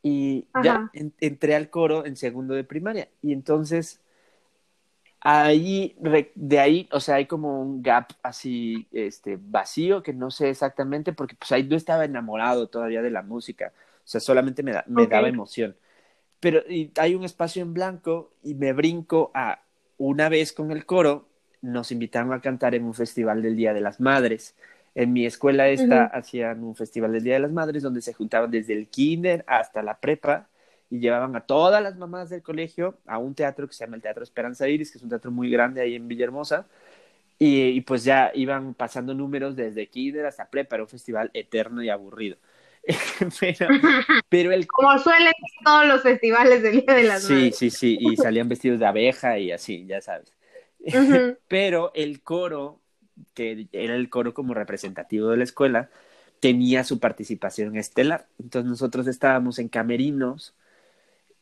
[0.02, 3.10] y ya entré al coro en segundo de primaria.
[3.22, 4.00] Y entonces,
[5.26, 5.96] ahí,
[6.36, 11.14] de ahí, o sea, hay como un gap así, este, vacío, que no sé exactamente,
[11.14, 13.74] porque pues ahí no estaba enamorado todavía de la música.
[13.76, 15.76] O sea, solamente me, me daba emoción.
[16.40, 19.62] Pero y hay un espacio en blanco y me brinco a
[19.98, 21.28] una vez con el coro,
[21.60, 24.54] nos invitaron a cantar en un festival del Día de las Madres.
[24.94, 28.52] En mi escuela esta hacían un festival del Día de las Madres donde se juntaban
[28.52, 30.50] desde el kinder hasta la prepa
[30.90, 34.02] y llevaban a todas las mamás del colegio a un teatro que se llama el
[34.02, 36.68] Teatro Esperanza Iris, que es un teatro muy grande ahí en Villahermosa.
[37.38, 41.90] Y, pues ya iban pasando números desde kinder hasta prepa, era un festival eterno y
[41.90, 42.38] aburrido.
[43.40, 43.68] pero,
[44.30, 44.68] pero el...
[44.68, 47.58] Como suelen todos los festivales del Día de las Madres.
[47.58, 50.34] Sí, sí, sí, y salían vestidos de abeja y así, ya sabes.
[51.50, 52.80] pero el coro
[53.34, 55.90] que era el coro como representativo de la escuela,
[56.40, 58.28] tenía su participación estelar.
[58.40, 60.54] Entonces nosotros estábamos en camerinos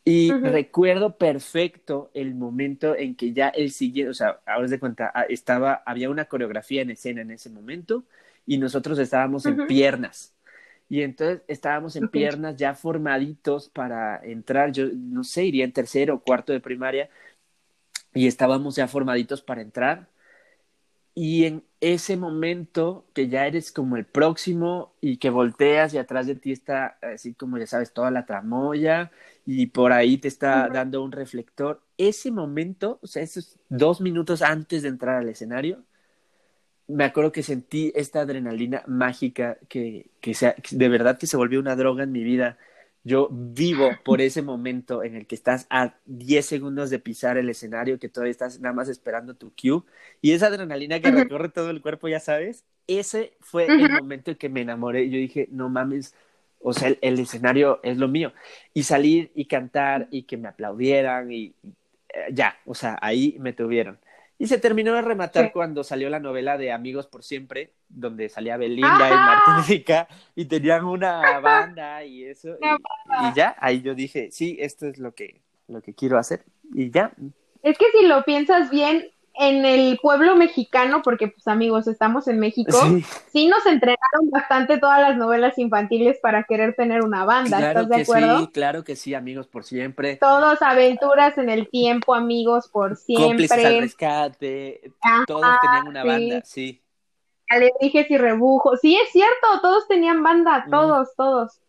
[0.05, 5.11] y recuerdo perfecto el momento en que ya el siguiente, o sea, ahora de cuenta,
[5.13, 8.03] ah, estaba, había una coreografía en escena en ese momento
[8.45, 10.33] y nosotros estábamos en piernas.
[10.89, 16.15] Y entonces estábamos en piernas ya formaditos para entrar, yo no sé, iría en tercero
[16.15, 17.09] o cuarto de primaria,
[18.13, 20.07] y estábamos ya formaditos para entrar
[21.15, 26.27] y en ese momento que ya eres como el próximo y que volteas y atrás
[26.27, 29.11] de ti está así como ya sabes toda la tramoya
[29.45, 34.41] y por ahí te está dando un reflector, ese momento, o sea, esos dos minutos
[34.41, 35.83] antes de entrar al escenario,
[36.87, 41.59] me acuerdo que sentí esta adrenalina mágica que, que, sea, de verdad que se volvió
[41.59, 42.57] una droga en mi vida
[43.03, 47.49] yo vivo por ese momento en el que estás a 10 segundos de pisar el
[47.49, 49.81] escenario, que todavía estás nada más esperando tu cue,
[50.21, 54.37] y esa adrenalina que recorre todo el cuerpo, ya sabes, ese fue el momento en
[54.37, 55.09] que me enamoré.
[55.09, 56.15] Yo dije, no mames,
[56.59, 58.33] o sea, el, escenario es lo mío.
[58.73, 61.53] Y salir y cantar y que me aplaudieran y
[62.09, 63.99] eh, ya, o sea, ahí me tuvieron.
[64.37, 68.57] Y se terminó de rematar cuando salió la novela de Amigos por Siempre, donde salía
[68.57, 69.85] Belinda y Martín
[70.35, 72.57] y tenían una banda y eso.
[72.59, 76.43] Y, ya, ahí yo dije, sí, esto es lo que, lo que quiero hacer.
[76.73, 77.13] Y ya.
[77.61, 82.39] Es que si lo piensas bien, en el pueblo mexicano, porque pues amigos, estamos en
[82.39, 82.77] México,
[83.31, 83.47] sí.
[83.47, 88.39] nos entrenaron bastante todas las novelas infantiles para querer tener una banda, ¿estás de acuerdo?
[88.39, 90.17] Sí, claro que sí, amigos por siempre.
[90.17, 93.27] Todos aventuras en el tiempo, amigos por siempre.
[93.27, 94.91] Cómplices al rescate,
[95.25, 96.79] todos tenían una banda, sí.
[97.49, 101.59] Alebrijes y rebujos, sí es cierto, todos tenían banda, todos, todos.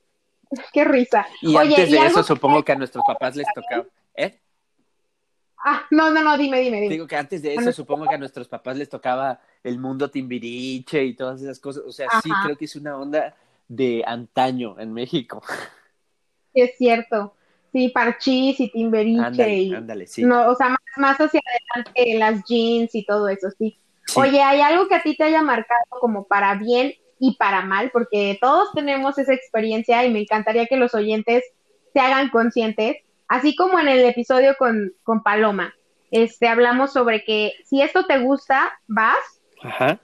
[0.72, 1.26] Qué risa.
[1.40, 4.38] Y antes de eso supongo que a nuestros papás les tocaba, ¿eh?
[5.66, 6.92] Ah, no, no, no, dime, dime, dime.
[6.92, 11.02] Digo que antes de eso supongo que a nuestros papás les tocaba el mundo timbiriche
[11.02, 11.84] y todas esas cosas.
[11.86, 13.34] O sea, sí creo que es una onda
[13.66, 15.42] de antaño en México.
[16.52, 17.34] Sí, es cierto.
[17.72, 19.48] Sí, parchís y timbiriche.
[19.48, 19.74] y...
[19.74, 20.22] ándale, sí.
[20.22, 23.78] No, o sea, más, más hacia adelante las jeans y todo eso, sí.
[24.16, 27.90] Oye, ¿hay algo que a ti te haya marcado como para bien y para mal?
[27.90, 31.42] Porque todos tenemos esa experiencia y me encantaría que los oyentes
[31.94, 35.74] se hagan conscientes Así como en el episodio con, con Paloma,
[36.10, 39.16] este, hablamos sobre que si esto te gusta, vas,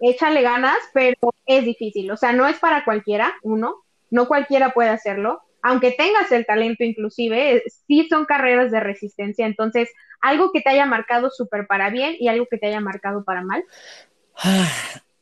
[0.00, 2.10] échale ganas, pero es difícil.
[2.10, 3.76] O sea, no es para cualquiera, uno,
[4.10, 5.40] no cualquiera puede hacerlo.
[5.62, 9.46] Aunque tengas el talento inclusive, sí son carreras de resistencia.
[9.46, 13.24] Entonces, algo que te haya marcado súper para bien y algo que te haya marcado
[13.24, 13.64] para mal.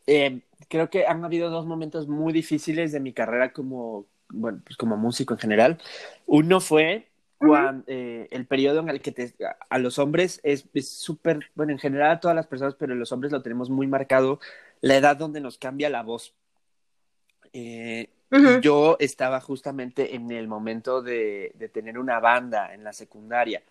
[0.07, 4.77] Eh, creo que han habido dos momentos muy difíciles de mi carrera como, bueno, pues
[4.77, 5.79] como músico en general.
[6.25, 7.09] Uno fue
[7.39, 9.33] cuando, eh, el periodo en el que te,
[9.69, 13.33] a los hombres es súper, bueno, en general a todas las personas, pero los hombres
[13.33, 14.41] lo tenemos muy marcado,
[14.81, 16.35] la edad donde nos cambia la voz.
[17.53, 18.09] Eh,
[18.61, 23.63] Yo estaba justamente en el momento de, de, tener una banda en la secundaria.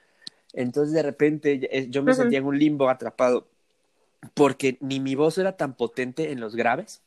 [0.54, 3.48] Entonces de repente eh, yo me sentía en un limbo atrapado
[4.34, 7.02] porque ni mi voz era tan potente en los graves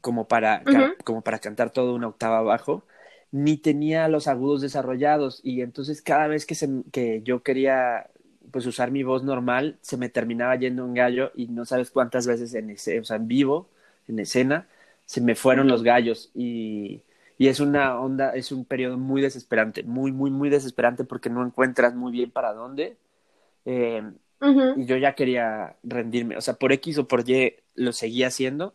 [0.00, 0.62] como para,
[1.04, 2.84] como para cantar todo una octava abajo
[3.32, 5.40] ni tenía los agudos desarrollados.
[5.44, 8.10] Y entonces cada vez que, se, que yo quería
[8.50, 12.26] pues usar mi voz normal se me terminaba yendo un gallo y no sabes cuántas
[12.26, 13.68] veces en ese, o sea, en vivo,
[14.08, 14.66] en escena,
[15.06, 16.30] se me fueron los gallos.
[16.34, 17.02] Y,
[17.38, 21.44] y es una onda, es un periodo muy desesperante, muy, muy, muy desesperante porque no
[21.44, 22.96] encuentras muy bien para dónde.
[23.64, 24.02] Eh,
[24.76, 28.74] y yo ya quería rendirme, o sea, por X o por Y lo seguía haciendo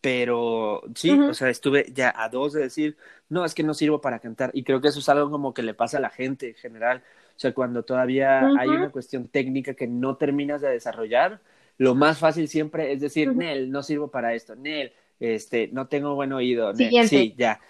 [0.00, 2.96] pero sí, o sea, estuve ya a dos de decir,
[3.28, 4.50] no, es que no sirvo para cantar.
[4.54, 7.02] Y creo que eso es algo como que le pasa a la gente en general.
[7.36, 11.40] O sea, cuando todavía hay una cuestión técnica que no terminas de desarrollar,
[11.78, 16.14] lo más fácil siempre es decir, Nel, no sirvo para esto, Nel, este, no tengo
[16.14, 17.60] buen oído, Nel, sí, ya.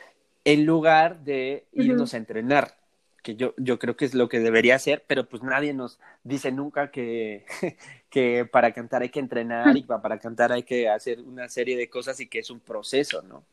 [0.44, 2.76] En lugar de irnos a entrenar.
[3.22, 6.52] que yo, yo creo que es lo que debería ser, pero pues nadie nos dice
[6.52, 7.44] nunca que,
[8.10, 11.90] que para cantar hay que entrenar y para cantar hay que hacer una serie de
[11.90, 13.44] cosas y que es un proceso, ¿no?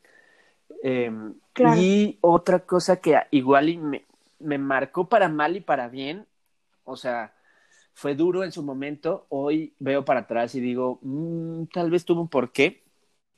[0.82, 1.34] Em,
[1.76, 4.04] y otra cosa que igual me,
[4.38, 6.26] me marcó para mal y para bien,
[6.84, 7.32] o sea,
[7.94, 12.20] fue duro en su momento, hoy veo para atrás y digo, mm, tal vez tuvo
[12.20, 12.82] un porqué,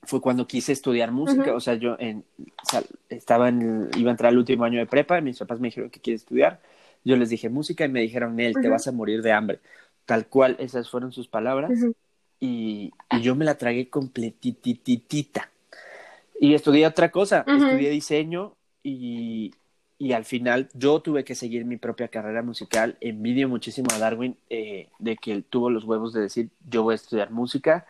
[0.03, 2.25] fue cuando quise estudiar música, o sea, yo en,
[3.09, 5.89] estaba en, iba a entrar al último año de prepa, y mis papás me dijeron
[5.89, 6.61] que quiere estudiar,
[7.03, 9.59] yo les dije música y me dijeron, él, te vas a morir de hambre,
[10.09, 11.69] tal cual, esas fueron sus palabras,
[12.39, 15.51] y, y, yo me la tragué completititita.
[16.39, 19.53] Y estudié otra cosa, estudié diseño y,
[19.99, 22.97] y al final yo tuve que seguir mi propia carrera musical.
[23.01, 26.93] Envidio muchísimo a Darwin eh, de que él tuvo los huevos de decir yo voy
[26.93, 27.85] a estudiar música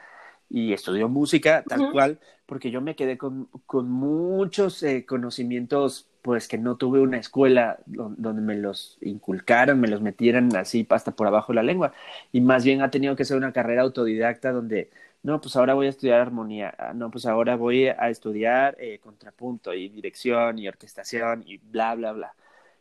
[0.49, 6.47] y estudió música tal cual, porque yo me quedé con, con muchos eh, conocimientos pues
[6.47, 11.27] que no tuve una escuela donde me los inculcaran, me los metieran así hasta por
[11.27, 11.93] abajo de la lengua.
[12.31, 14.89] Y más bien ha tenido que ser una carrera autodidacta donde
[15.23, 18.99] no, pues ahora voy a estudiar armonía, ah, no, pues ahora voy a estudiar eh,
[18.99, 22.35] contrapunto y dirección y orquestación y bla, bla, bla.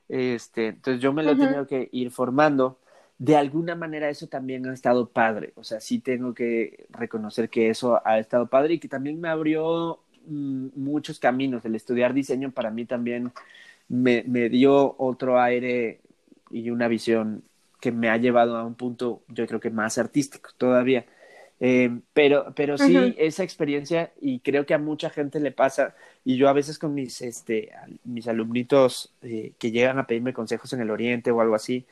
[0.09, 2.79] Este, entonces yo me lo he tenido que ir formando.
[3.19, 7.69] De alguna manera eso también ha estado padre, o sea, sí tengo que reconocer que
[7.71, 11.65] eso ha estado padre y que también me abrió muchos caminos.
[11.65, 13.33] El estudiar diseño para mí también
[13.89, 16.01] me, me dio otro aire
[16.51, 17.43] y una visión
[17.81, 21.07] que me ha llevado a un punto, yo creo que más artístico todavía.
[21.61, 26.37] Eh, pero, pero sí, esa experiencia, y creo que a mucha gente le pasa, y
[26.37, 27.71] yo a veces con mis, este,
[28.05, 31.85] mis alumnitos eh, que llegan a pedirme consejos en el Oriente o algo así,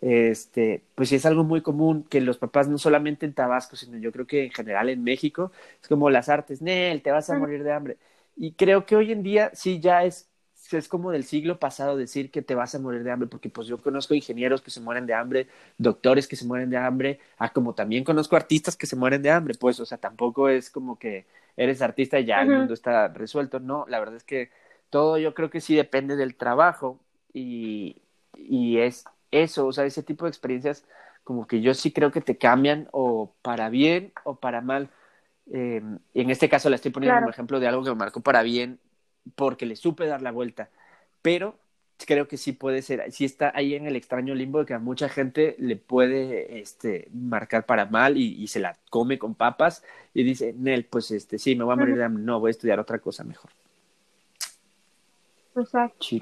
[0.00, 3.98] este, pues sí es algo muy común que los papás, no solamente en Tabasco, sino
[3.98, 7.38] yo creo que en general en México, es como las artes, Nel, te vas a
[7.38, 7.98] morir de hambre.
[8.36, 10.30] Y creo que hoy en día sí ya es
[10.72, 13.66] es como del siglo pasado decir que te vas a morir de hambre, porque pues
[13.66, 17.52] yo conozco ingenieros que se mueren de hambre, doctores que se mueren de hambre, ah,
[17.52, 20.98] como también conozco artistas que se mueren de hambre, pues, o sea, tampoco es como
[20.98, 24.50] que eres artista y ya el mundo está resuelto, no, la verdad es que
[24.90, 27.00] todo yo creo que sí depende del trabajo
[27.32, 28.02] y,
[28.36, 30.84] y es eso, o sea, ese tipo de experiencias
[31.24, 34.88] como que yo sí creo que te cambian o para bien o para mal.
[35.52, 35.82] Eh,
[36.14, 38.42] y en este caso le estoy poniendo un ejemplo de algo que me marcó para
[38.42, 38.78] bien
[39.34, 40.70] porque le supe dar la vuelta.
[41.22, 41.58] Pero
[42.06, 44.78] creo que sí puede ser, sí está ahí en el extraño limbo de que a
[44.78, 50.22] mucha gente le puede este, marcar para mal y, se la come con papas y
[50.22, 52.80] dice, Nel, pues este, sí, me voy a morir de hambre, no, voy a estudiar
[52.80, 53.50] otra cosa mejor.
[55.56, 56.16] Exacto.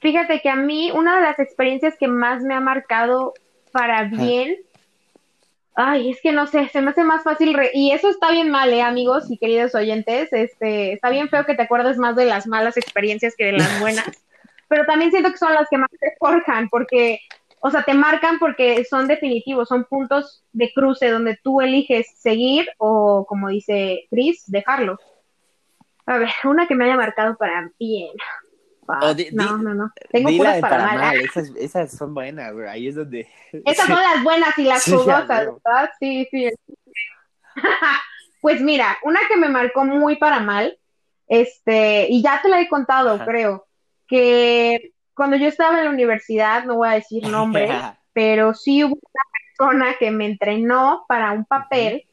[0.00, 3.34] Fíjate que a mí una de las experiencias que más me ha marcado
[3.72, 4.56] para bien
[5.82, 8.72] Ay, es que no sé, se me hace más fácil y eso está bien mal,
[8.72, 12.46] eh, amigos y queridos oyentes, este, está bien feo que te acuerdes más de las
[12.46, 14.24] malas experiencias que de las buenas,
[14.68, 17.20] pero también siento que son las que más te forjan, porque,
[17.60, 22.68] o sea, te marcan porque son definitivos, son puntos de cruce donde tú eliges seguir
[22.76, 24.98] o, como dice Chris, dejarlo.
[26.04, 28.10] A ver, una que me haya marcado para bien
[29.32, 29.92] no, no, no.
[30.10, 31.20] Tengo puras para, mal.
[31.20, 32.68] Esas, esas, son buenas, güey.
[32.68, 33.28] Ahí es donde.
[33.64, 35.90] Esas son las buenas y las jugosas, ¿verdad?
[35.98, 36.50] Sí, sí.
[38.40, 40.78] pues mira, una que me marcó muy para mal,
[41.28, 43.66] este, y ya te la he contado, creo,
[44.06, 47.70] que cuando yo estaba en la universidad, no voy a decir nombre,
[48.12, 49.24] pero sí hubo una
[49.56, 52.06] persona que me entrenó para un papel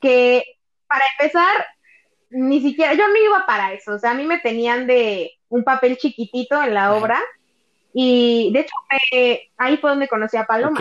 [0.00, 0.44] que,
[0.88, 1.66] para empezar,
[2.30, 5.62] ni siquiera, yo no iba para eso, o sea, a mí me tenían de un
[5.62, 7.20] papel chiquitito en la obra
[7.92, 8.74] y de hecho
[9.58, 10.80] ahí fue donde conocí a Paloma.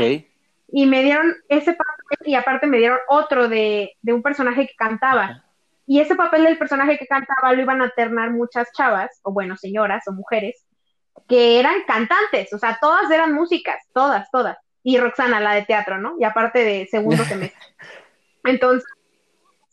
[0.72, 4.76] Y me dieron ese papel y aparte me dieron otro de, de un personaje que
[4.76, 5.44] cantaba.
[5.88, 9.58] Y ese papel del personaje que cantaba lo iban a alternar muchas chavas, o bueno,
[9.58, 10.64] señoras o mujeres,
[11.28, 14.58] que eran cantantes, o sea, todas eran músicas, todas, todas.
[14.84, 16.16] Y Roxana, la de teatro, ¿no?
[16.20, 17.60] Y aparte de segundo semestre.
[18.44, 18.88] Entonces,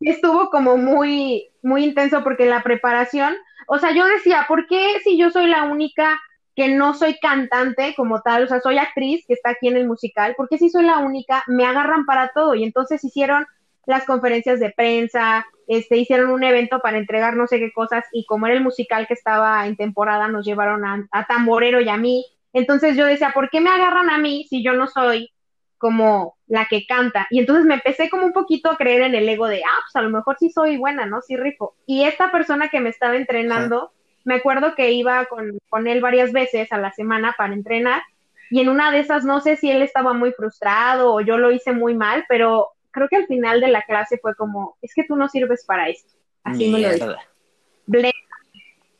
[0.00, 3.36] estuvo como muy, muy intenso porque la preparación,
[3.66, 6.20] o sea, yo decía, ¿por qué si yo soy la única
[6.54, 9.86] que no soy cantante como tal, o sea, soy actriz que está aquí en el
[9.86, 12.54] musical, ¿por qué si soy la única me agarran para todo?
[12.54, 13.46] Y entonces hicieron
[13.84, 18.24] las conferencias de prensa, este, hicieron un evento para entregar no sé qué cosas y
[18.24, 21.96] como era el musical que estaba en temporada, nos llevaron a, a Tamborero y a
[21.96, 22.24] mí.
[22.52, 25.30] Entonces yo decía, ¿por qué me agarran a mí si yo no soy
[25.78, 27.26] como la que canta.
[27.30, 29.96] Y entonces me empecé como un poquito a creer en el ego de, ah, pues
[29.96, 31.20] a lo mejor sí soy buena, ¿no?
[31.22, 31.74] Sí rifo.
[31.86, 33.92] Y esta persona que me estaba entrenando,
[34.24, 38.02] me acuerdo que iba con, con él varias veces a la semana para entrenar.
[38.50, 41.50] Y en una de esas, no sé si él estaba muy frustrado o yo lo
[41.50, 45.04] hice muy mal, pero creo que al final de la clase fue como, es que
[45.04, 46.14] tú no sirves para esto.
[46.44, 47.14] Así me lo dijo.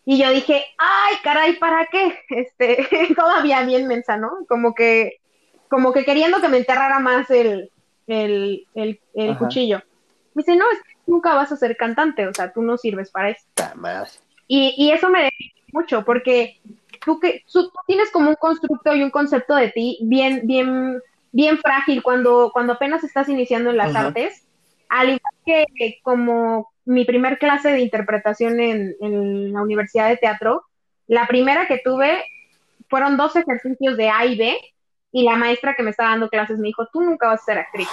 [0.09, 2.17] Y yo dije, ay, caray, ¿para qué?
[2.29, 4.31] Este, todavía bien mensa, ¿no?
[4.49, 5.17] Como que,
[5.69, 7.71] como que queriendo que me enterrara más el,
[8.07, 9.83] el, el, el cuchillo.
[10.35, 13.11] Me dice, no, es que nunca vas a ser cantante, o sea, tú no sirves
[13.11, 13.45] para eso.
[14.47, 16.61] Y, y eso me define mucho, porque
[17.05, 21.01] tú que tú, tienes como un constructo y un concepto de ti bien, bien,
[21.33, 24.45] bien frágil cuando, cuando apenas estás iniciando en las artes,
[24.89, 30.63] al igual que como mi primer clase de interpretación en, en, la Universidad de Teatro,
[31.09, 32.25] la primera que tuve
[32.89, 34.57] fueron dos ejercicios de A y B,
[35.13, 37.59] y la maestra que me estaba dando clases me dijo, tú nunca vas a ser
[37.59, 37.89] actriz,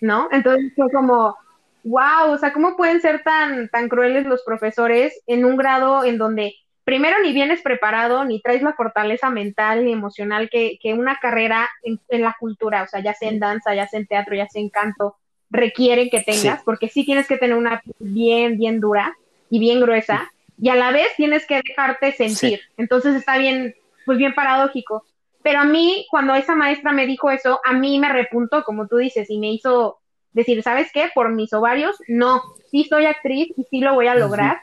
[0.00, 0.28] ¿no?
[0.32, 1.36] Entonces fue como,
[1.84, 6.18] wow, o sea, ¿cómo pueden ser tan, tan crueles los profesores en un grado en
[6.18, 6.54] donde
[6.88, 11.68] primero ni vienes preparado, ni traes la fortaleza mental ni emocional que, que una carrera
[11.82, 14.62] en, la cultura, o sea, ya sea en danza, ya sea en teatro, ya sea
[14.62, 15.16] en canto,
[15.50, 19.14] requiere que tengas, porque sí tienes que tener una bien, bien dura
[19.50, 22.60] y bien gruesa, y a la vez tienes que dejarte sentir.
[22.78, 23.74] Entonces está bien,
[24.06, 25.04] pues bien paradójico.
[25.42, 28.96] Pero a mí, cuando esa maestra me dijo eso, a mí me repuntó, como tú
[28.96, 29.98] dices, y me hizo
[30.32, 31.10] decir, ¿sabes qué?
[31.14, 34.60] Por mis ovarios, no, sí soy actriz y sí lo voy a lograr.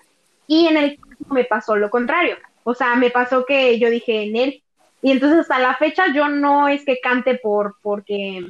[0.48, 1.00] Y en el
[1.30, 2.38] me pasó lo contrario.
[2.64, 4.64] O sea, me pasó que yo dije en él.
[5.02, 8.44] Y entonces hasta la fecha yo no es que cante por, porque,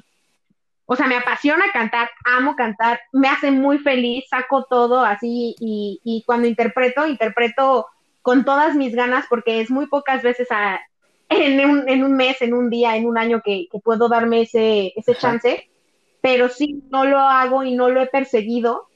[0.86, 6.00] o sea, me apasiona cantar, amo cantar, me hace muy feliz, saco todo así y,
[6.04, 7.88] y cuando interpreto, interpreto
[8.22, 10.80] con todas mis ganas porque es muy pocas veces a,
[11.30, 14.94] en, un, en un mes, en un día, en un año que, puedo darme ese,
[14.96, 15.70] ese chance,
[16.22, 18.88] pero sí no lo hago y no lo he perseguido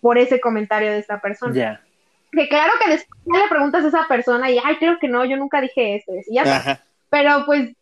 [0.00, 1.54] por ese comentario de esta persona.
[1.54, 1.82] Ya.
[2.32, 5.36] Que claro que después le preguntas a esa persona y, ay, creo que no, yo
[5.36, 7.74] nunca dije esto, y ya Pero pues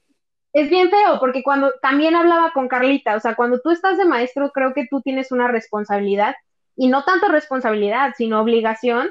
[0.52, 4.04] es bien feo, porque cuando también hablaba con Carlita, o sea, cuando tú estás de
[4.04, 6.34] maestro, creo que tú tienes una responsabilidad,
[6.76, 9.10] y no tanto responsabilidad, sino obligación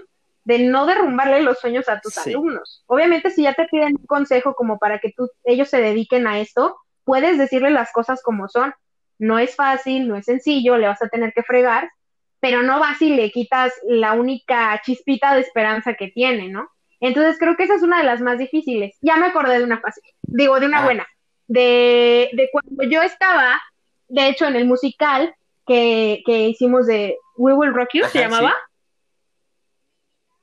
[0.50, 2.84] de no derrumbarle los sueños a tus alumnos.
[2.88, 6.40] Obviamente, si ya te piden un consejo como para que tú, ellos se dediquen a
[6.40, 8.74] esto, puedes decirle las cosas como son.
[9.20, 11.92] No es fácil, no es sencillo, le vas a tener que fregar,
[12.40, 16.68] pero no vas y le quitas la única chispita de esperanza que tiene, ¿no?
[17.00, 18.98] Entonces creo que esa es una de las más difíciles.
[19.02, 20.86] Ya me acordé de una fácil, digo, de una ah.
[20.86, 21.08] buena,
[21.46, 23.62] de, de cuando yo estaba,
[24.08, 25.32] de hecho, en el musical
[25.68, 28.56] que, que hicimos de We Will Rock You, se llamaba,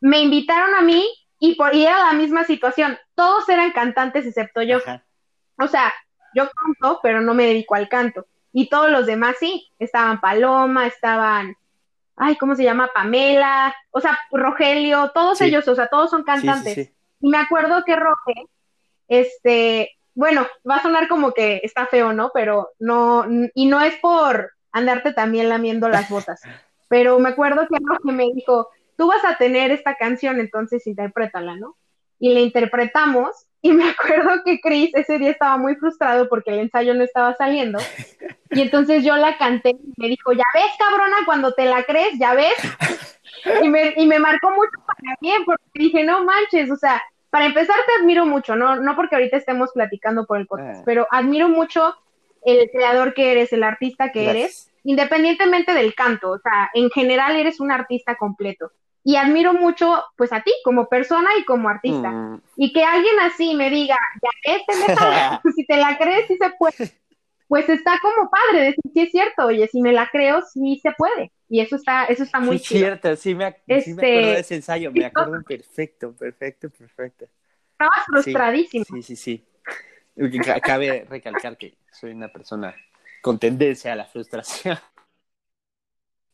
[0.07, 1.07] me invitaron a mí
[1.39, 4.79] y, por, y era la misma situación, todos eran cantantes excepto yo.
[5.59, 5.93] O sea,
[6.35, 8.27] yo canto, pero no me dedico al canto.
[8.53, 11.57] Y todos los demás sí, estaban Paloma, estaban
[12.17, 12.91] ay, ¿cómo se llama?
[12.95, 16.93] Pamela, o sea, Rogelio, todos ellos, o sea, todos son cantantes.
[17.21, 18.47] y me acuerdo que Roge,
[19.09, 22.31] este, bueno, va a sonar como que está feo, ¿no?
[22.33, 26.41] Pero no, y no es por andarte también lamiendo las botas,
[26.89, 31.57] pero me acuerdo que Roge me dijo, tú vas a tener esta canción, entonces interprétala,
[31.57, 31.77] ¿no?
[32.19, 36.61] Y la interpretamos y me acuerdo que Chris ese día estaba muy frustrado porque el
[36.61, 37.79] ensayo no estaba saliendo.
[38.51, 42.19] Y entonces yo la canté y me dijo, ya ves, cabrona, cuando te la crees,
[42.19, 42.55] ya ves.
[43.63, 47.47] Y me, y me marcó mucho para bien, porque dije, no manches, o sea, para
[47.47, 50.83] empezar te admiro mucho, no, no porque ahorita estemos platicando por el podcast, ah.
[50.85, 51.95] pero admiro mucho
[52.45, 57.37] el creador que eres, el artista que eres, independientemente del canto, o sea, en general
[57.37, 58.73] eres un artista completo
[59.07, 62.11] y admiro mucho pues a ti como persona y como artista.
[62.11, 62.43] Mm.
[62.57, 64.87] Y que alguien así me diga, ya este me
[65.55, 66.91] si te la crees, sí se puede.
[67.47, 70.91] Pues está como padre decir, sí es cierto, oye, si me la creo, sí se
[70.99, 71.31] puede.
[71.49, 74.57] Y eso está, eso está muy sí, cierto, sí me, sí me acuerdo de ese
[74.57, 77.27] ensayo, me acuerdo perfecto, perfecto, perfecto.
[77.71, 78.85] Estabas frustradísimo.
[78.87, 79.45] Sí, sí, sí.
[80.61, 82.75] Cabe recalcar que soy una persona
[83.23, 84.77] con tendencia a la frustración.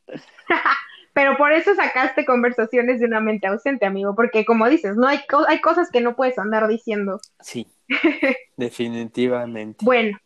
[1.13, 5.21] Pero por eso sacaste conversaciones de una mente ausente, amigo, porque como dices, no hay,
[5.47, 7.21] hay cosas que no puedes andar diciendo.
[7.41, 7.67] Sí,
[8.57, 9.85] definitivamente.
[9.85, 10.19] bueno,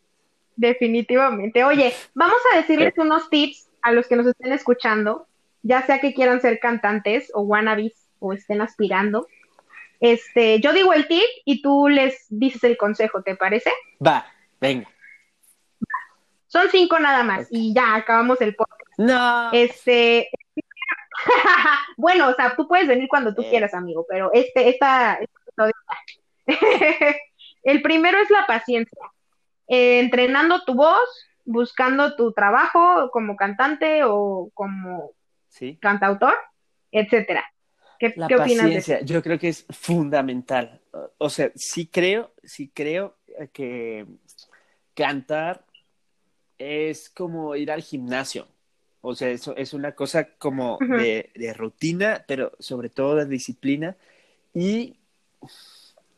[0.55, 1.63] definitivamente.
[1.63, 5.27] Oye, vamos a decirles unos tips a los que nos estén escuchando,
[5.61, 9.27] ya sea que quieran ser cantantes o wannabes o estén aspirando.
[9.99, 13.71] Este, yo digo el tip y tú les dices el consejo, ¿te parece?
[14.05, 14.25] Va,
[14.61, 14.87] venga.
[16.47, 18.81] Son cinco nada más y ya acabamos el podcast.
[18.97, 19.51] No.
[19.51, 20.29] Este,
[21.97, 25.19] bueno, o sea, tú puedes venir cuando tú quieras, amigo, pero este, esta,
[27.63, 28.99] el primero es la paciencia.
[29.67, 31.09] Eh, entrenando tu voz,
[31.45, 35.11] buscando tu trabajo como cantante o como
[35.79, 36.35] cantautor,
[36.91, 37.43] etcétera.
[37.99, 40.81] ¿Qué, la ¿qué opinas paciencia, Yo creo que es fundamental.
[41.17, 43.17] O sea, sí creo, sí creo
[43.51, 44.05] que
[44.93, 45.65] cantar
[46.57, 48.47] es como ir al gimnasio.
[49.07, 53.95] O sea, eso es una cosa como de, rutina, pero sobre todo de disciplina.
[54.53, 54.97] y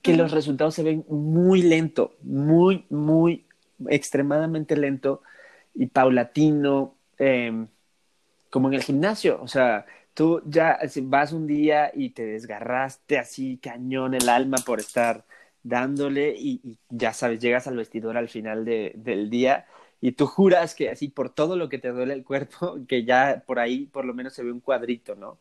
[0.02, 3.46] que los resultados se ven muy lento, muy, muy
[3.90, 5.22] extremadamente lento
[5.76, 7.68] y paulatino, em,
[8.50, 9.40] como en el gimnasio.
[9.42, 14.80] O sea, tú ya vas un día y te desgarraste así cañón el alma por
[14.80, 15.26] estar
[15.62, 19.68] dándole y, ya sabes, llegas al vestidor al final del día
[20.02, 23.44] y tú juras que así por todo lo que te duele el cuerpo, que ya
[23.46, 25.38] por ahí por lo menos se ve un cuadrito, ¿no?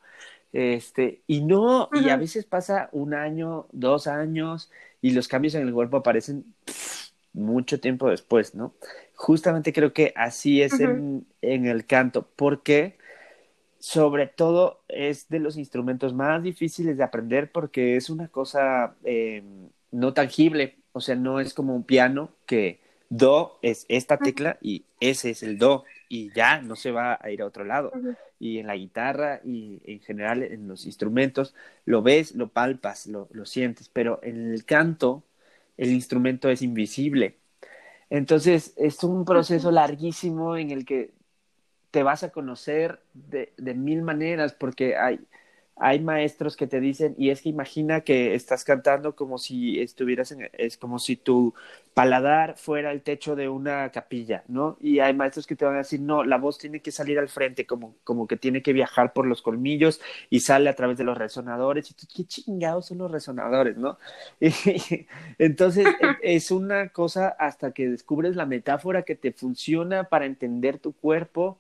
[0.53, 4.71] Este, y no, y a veces pasa un año, dos años,
[5.03, 6.55] y los cambios en el cuerpo aparecen
[7.35, 8.75] mucho tiempo después, ¿no?
[9.15, 12.97] Justamente creo que así es en, en, el canto, porque
[13.79, 19.43] sobre todo es de los instrumentos más difíciles de aprender porque es una cosa eh,
[19.91, 24.85] no tangible, o sea, no es como un piano que do es esta tecla y
[25.01, 27.93] ese es el do y ya no se va a ir a otro lado.
[28.39, 31.55] Y en la guitarra y en general en los instrumentos
[31.85, 35.23] lo ves, lo palpas, lo, lo sientes, pero en el canto
[35.77, 37.37] el instrumento es invisible.
[38.11, 41.13] Entonces es un proceso larguísimo en el que
[41.91, 45.21] te vas a conocer de, de mil maneras porque hay,
[45.81, 50.33] hay maestros que te dicen, y es que imagina que estás cantando como si estuvieras
[50.33, 51.55] en, es como si tu
[51.95, 54.77] paladar fuera el techo de una capilla, ¿no?
[54.81, 57.29] Y hay maestros que te van a decir, no, la voz tiene que salir al
[57.29, 60.01] frente, como, como que tiene que viajar por los colmillos
[60.31, 61.91] y sale a través de los resonadores.
[61.91, 63.99] Y tú, qué chingados son los resonadores, ¿no?
[64.41, 65.07] Y,
[65.39, 70.79] entonces, e, es una cosa hasta que descubres la metáfora que te funciona para entender
[70.79, 71.59] tu cuerpo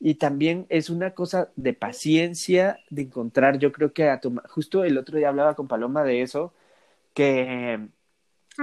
[0.00, 4.84] y también es una cosa de paciencia, de encontrar, yo creo que a tu, justo
[4.84, 6.54] el otro día hablaba con Paloma de eso,
[7.14, 7.88] que,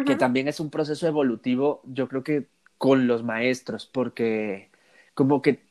[0.05, 4.69] que también es un proceso evolutivo, yo creo que con los maestros, porque
[5.13, 5.61] como que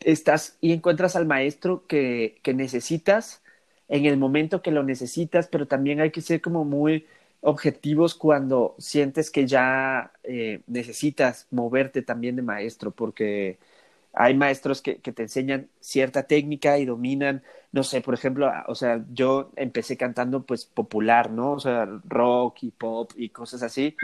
[0.00, 3.42] estás y encuentras al maestro que, que necesitas
[3.88, 7.06] en el momento que lo necesitas, pero también hay que ser como muy
[7.40, 13.58] objetivos cuando sientes que ya eh, necesitas moverte también de maestro, porque
[14.18, 18.74] hay maestros que, que, te enseñan cierta técnica y dominan, no sé, por ejemplo, o
[18.74, 21.52] sea, yo empecé cantando pues popular, ¿no?
[21.52, 23.96] O sea, rock y pop y cosas así.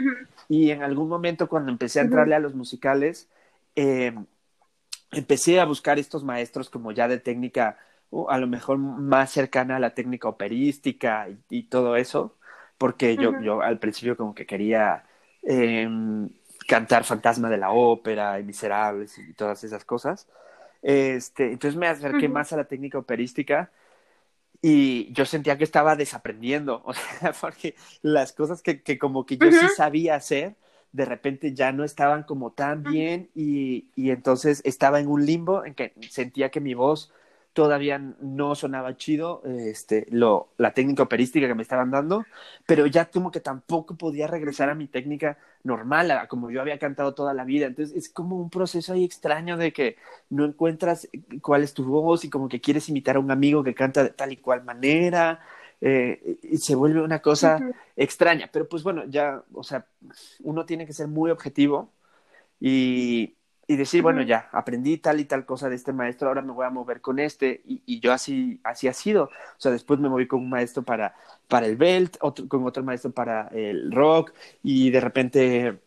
[0.47, 3.27] Y en algún momento cuando empecé a entrarle a los musicales,
[3.75, 4.15] eh,
[5.11, 7.77] empecé a buscar estos maestros como ya de técnica,
[8.11, 12.37] uh, a lo mejor más cercana a la técnica operística y, todo eso,
[12.77, 15.03] porque yo, yo al principio como que quería...
[15.43, 15.89] Eh,
[16.67, 20.27] cantar Fantasma de la Ópera y Miserables y todas esas cosas.
[20.81, 23.71] Este, entonces me acerqué más a la técnica operística
[24.61, 29.37] y yo sentía que estaba desaprendiendo, o sea, porque las cosas que, que como que
[29.37, 30.55] yo sí sabía hacer,
[30.91, 35.65] de repente ya no estaban como tan bien y, y entonces estaba en un limbo
[35.65, 37.11] en que sentía que mi voz
[37.55, 42.25] todavía no sonaba chido este, lo, la técnica operística que me estaban dando,
[42.67, 46.77] pero ya como que tampoco podía regresar a mi técnica normal, a como yo había
[46.77, 47.67] cantado toda la vida.
[47.67, 49.95] Entonces es como un proceso ahí extraño de que
[50.29, 51.07] no encuentras
[51.41, 54.09] cuál es tu voz y como que quieres imitar a un amigo que canta de
[54.09, 55.39] tal y cual manera.
[55.79, 57.59] Eh, y se vuelve una cosa
[57.95, 59.85] extraña, pero pues bueno, ya, o sea,
[60.43, 61.91] uno tiene que ser muy objetivo
[62.59, 63.34] y,
[63.67, 66.65] y decir, bueno, ya, aprendí tal y tal cosa de este maestro, ahora me voy
[66.65, 69.25] a mover con este, y, y yo así, así ha sido.
[69.25, 71.15] O sea, después me moví con un maestro para,
[71.47, 75.79] para el belt, otro, con otro maestro para el rock, y de repente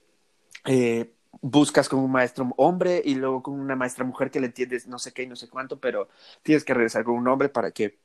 [0.65, 4.87] eh, buscas con un maestro hombre y luego con una maestra mujer que le entiendes
[4.89, 6.09] no sé qué y no sé cuánto, pero
[6.43, 7.99] tienes que regresar con un hombre para que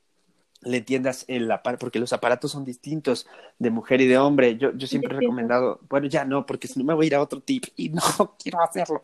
[0.62, 3.26] le entiendas el aparato, porque los aparatos son distintos
[3.58, 4.56] de mujer y de hombre.
[4.56, 7.14] Yo, yo siempre he recomendado, bueno, ya no, porque si no me voy a ir
[7.16, 8.02] a otro tip y no
[8.42, 9.02] quiero hacerlo.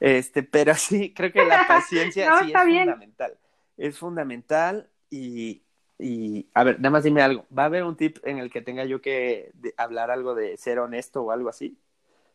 [0.00, 3.38] Este, pero sí, creo que la paciencia sí es fundamental.
[3.76, 5.62] Es fundamental y,
[5.98, 7.46] y, a ver, nada más dime algo.
[7.56, 10.78] ¿Va a haber un tip en el que tenga yo que hablar algo de ser
[10.78, 11.78] honesto o algo así?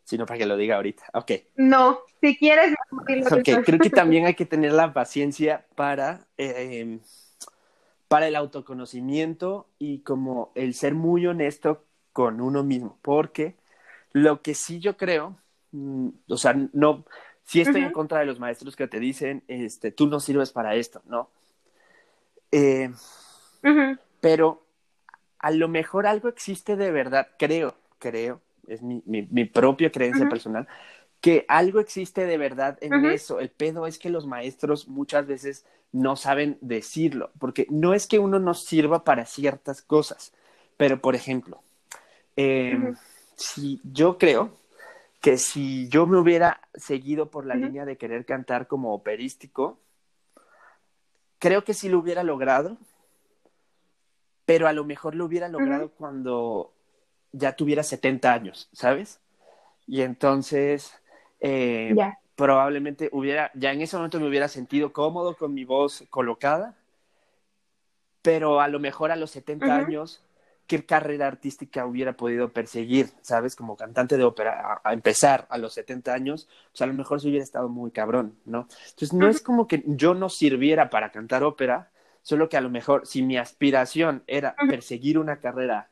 [0.04, 1.06] Sino para que lo diga ahorita.
[1.14, 1.32] Ok.
[1.56, 2.74] No, si quieres.
[2.92, 7.00] Ok, creo que también hay que tener la paciencia para, eh,
[8.10, 13.00] para el autoconocimiento y como el ser muy honesto con uno mismo.
[13.02, 13.56] Porque
[14.12, 15.38] lo que sí yo creo,
[15.72, 17.06] mm, o sea, no,
[17.44, 20.76] si estoy en contra de los maestros que te dicen, este, tú no sirves para
[20.76, 21.30] esto, ¿no?
[22.52, 22.92] Eh,
[24.22, 24.64] pero
[25.40, 30.30] a lo mejor algo existe de verdad, creo, creo, es mi, mi, mi propia creencia
[30.30, 30.68] personal,
[31.20, 33.40] que algo existe de verdad en eso.
[33.40, 38.20] El pedo es que los maestros muchas veces no saben decirlo, porque no es que
[38.20, 40.34] uno no sirva para ciertas cosas,
[40.76, 41.62] pero por ejemplo,
[42.36, 42.94] eh,
[43.36, 44.52] si yo creo
[45.24, 49.80] que si yo me hubiera seguido por la línea de querer cantar como operístico,
[51.40, 52.76] creo que sí lo hubiera logrado,
[54.44, 56.74] pero a lo mejor lo hubiera logrado cuando
[57.32, 59.22] ya tuviera 70 años, ¿sabes?
[59.88, 60.94] Y entonces,
[61.40, 61.96] eh,
[62.36, 66.76] probablemente hubiera, ya en ese momento me hubiera sentido cómodo con mi voz colocada,
[68.22, 70.22] pero a lo mejor a los 70 años,
[70.68, 73.56] ¿qué carrera artística hubiera podido perseguir, ¿sabes?
[73.56, 77.28] Como cantante de ópera, a, empezar a los 70 años, pues a lo mejor se
[77.28, 78.68] hubiera estado muy cabrón, ¿no?
[78.90, 81.92] Entonces, no es como que yo no sirviera para cantar ópera,
[82.22, 85.90] solo que a lo mejor si mi aspiración era perseguir una carrera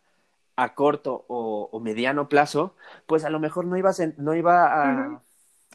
[0.56, 5.22] a corto o, mediano plazo, pues a lo mejor no iba a, no iba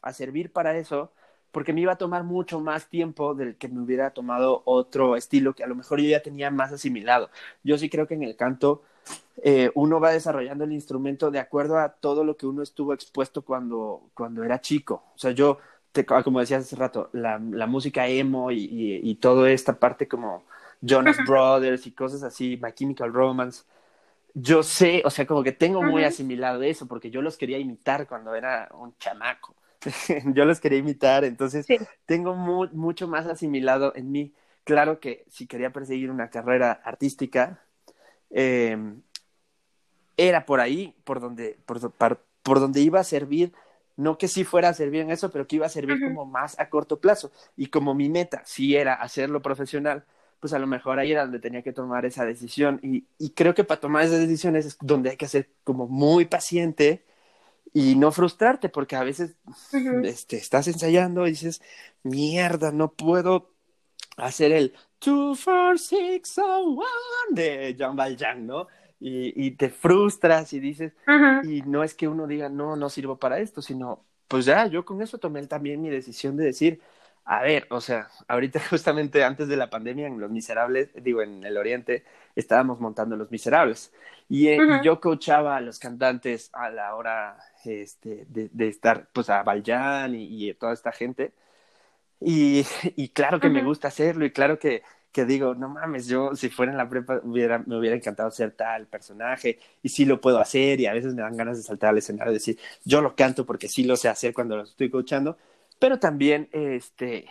[0.02, 1.12] a, servir para eso,
[1.56, 5.54] porque me iba a tomar mucho más tiempo del que me hubiera tomado otro estilo
[5.54, 7.30] que a lo mejor yo ya tenía más asimilado.
[7.64, 8.82] Yo sí creo que en el canto
[9.42, 13.40] eh, uno va desarrollando el instrumento de acuerdo a todo lo que uno estuvo expuesto
[13.40, 15.04] cuando, cuando era chico.
[15.14, 15.56] O sea, yo,
[16.24, 20.44] como decías hace rato, la, la música emo y, y, y toda esta parte como
[20.82, 23.64] Jonas Brothers y cosas así, My Chemical Romance,
[24.34, 28.06] yo sé, o sea, como que tengo muy asimilado eso, porque yo los quería imitar
[28.06, 29.54] cuando era un chamaco.
[30.34, 31.66] yo los quería imitar, entonces
[32.04, 34.34] tengo mucho más asimilado en mí.
[34.64, 37.62] Claro que si quería perseguir una carrera artística,
[38.30, 39.00] em,
[40.16, 41.92] era por ahí, por donde, por,
[42.42, 43.52] por, donde iba a servir,
[43.96, 46.58] no que sí fuera a servir en eso, pero que iba a servir como más
[46.58, 47.30] a corto plazo.
[47.56, 50.04] Y como mi meta sí era hacerlo profesional,
[50.40, 52.80] pues a lo mejor ahí era donde tenía que tomar esa decisión.
[52.82, 56.24] Y, y creo que para tomar esas decisiones es donde hay que ser como muy
[56.26, 57.04] paciente
[57.72, 59.36] y no frustrarte, porque a veces
[60.04, 61.62] este, estás ensayando y dices,
[62.02, 63.50] mierda, no puedo
[64.16, 66.82] hacer el 2, 4, 6, 1
[67.30, 68.66] de Jean Valjean, ¿no?
[68.98, 70.94] Y, y, te frustras y dices,
[71.44, 74.86] y no es que uno diga, no, no sirvo para esto, sino, pues ya, yo
[74.86, 76.80] con eso tomé también mi decisión de decir,
[77.26, 81.44] a ver, o sea, ahorita justamente antes de la pandemia en Los Miserables, digo, en
[81.44, 82.04] el Oriente,
[82.36, 83.92] estábamos montando Los Miserables.
[84.28, 89.42] Y eh, yo coachaba a los cantantes a la hora este, de, estar, pues, a
[89.42, 91.32] Valjan y, toda esta gente.
[92.20, 92.64] Y,
[92.96, 94.82] y claro que me gusta hacerlo y claro que,
[95.12, 98.52] que digo, no mames, yo si fuera en la prepa hubiera, me hubiera encantado ser
[98.52, 101.90] tal personaje y sí lo puedo hacer y a veces me dan ganas de saltar
[101.90, 104.90] al escenario y decir, yo lo canto porque sí lo sé hacer cuando lo estoy
[104.90, 105.36] coachando
[105.78, 107.26] pero también, este,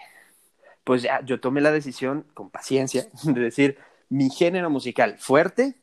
[0.84, 3.78] pues ya yo tomé la decisión con paciencia de decir,
[4.10, 5.76] mi género musical fuerte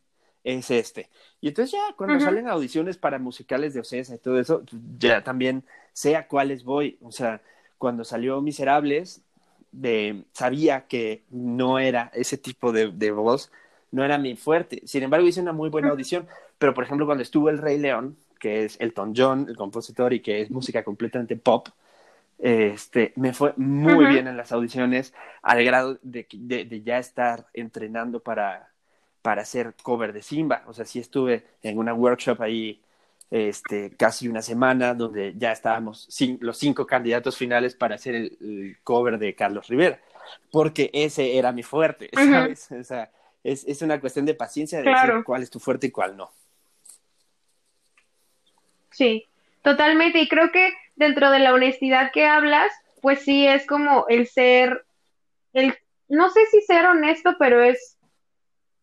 [0.45, 1.09] es este.
[1.41, 4.63] Y entonces ya cuando salen audiciones para musicales de Ocesa y todo eso,
[4.99, 6.99] ya también sé a cuáles voy.
[7.03, 7.43] O sea,
[7.79, 9.23] cuando salió Miserables,
[9.73, 13.51] de, sabía que no era ese tipo de, de, voz,
[13.91, 14.83] no era mi fuerte.
[14.85, 16.27] Sin embargo, hice una muy buena audición.
[16.59, 20.21] Pero, por ejemplo, cuando estuvo El Rey León, que es Elton John, el compositor, y
[20.21, 21.69] que es música completamente pop,
[22.39, 28.21] este, me fue muy bien en las audiciones, al grado de, de, ya estar entrenando
[28.21, 28.71] para,
[29.23, 30.65] para hacer cover de Simba.
[30.67, 32.81] O sea, sí estuve en una workshop ahí
[33.31, 36.07] este, casi una semana donde ya estábamos
[36.41, 39.99] los cinco candidatos finales para hacer el, cover de Carlos Rivera,
[40.51, 42.71] porque ese era mi fuerte, ¿sabes?
[42.73, 43.11] O sea,
[43.43, 46.31] es, es, una cuestión de paciencia de decir cuál es tu fuerte y cuál no.
[48.91, 49.27] Sí,
[49.63, 50.21] totalmente.
[50.21, 50.73] Y creo que
[51.03, 54.85] dentro de la honestidad que hablas, pues sí es como el ser,
[55.53, 55.75] el,
[56.09, 57.99] no sé si ser honesto, pero es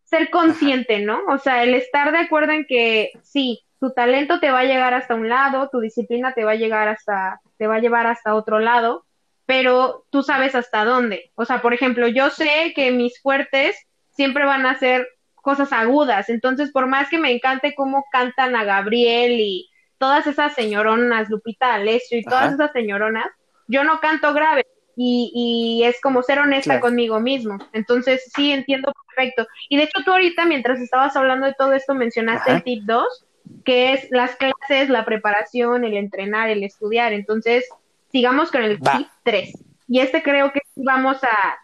[0.04, 1.22] ser consciente, ¿no?
[1.30, 4.94] O sea, el estar de acuerdo en que sí, tu talento te va a llegar
[4.94, 8.36] hasta un lado, tu disciplina te va a llegar hasta, te va a llevar hasta
[8.36, 9.06] otro lado,
[9.46, 11.32] pero tú sabes hasta dónde.
[11.36, 13.78] O sea, por ejemplo, yo sé que mis fuertes
[14.12, 18.66] siempre van a ser cosas agudas, entonces por más que me encante cómo cantan a
[18.66, 19.70] Gabriel y
[20.00, 23.28] todas esas señoronas, Lupita Alessio y todas esas señoronas,
[23.68, 27.60] yo no canto grave y, y es como ser honesta conmigo mismo.
[27.74, 29.48] Entonces, sí, entiendo perfecto.
[29.70, 33.26] Y de hecho, tú ahorita, mientras estabas hablando de todo esto, mencionaste el tip 2,
[33.64, 37.14] que es las clases, la preparación, el entrenar, el estudiar.
[37.14, 37.66] Entonces,
[38.12, 39.54] sigamos con el tip 3.
[39.88, 41.60] Y este creo que vamos a,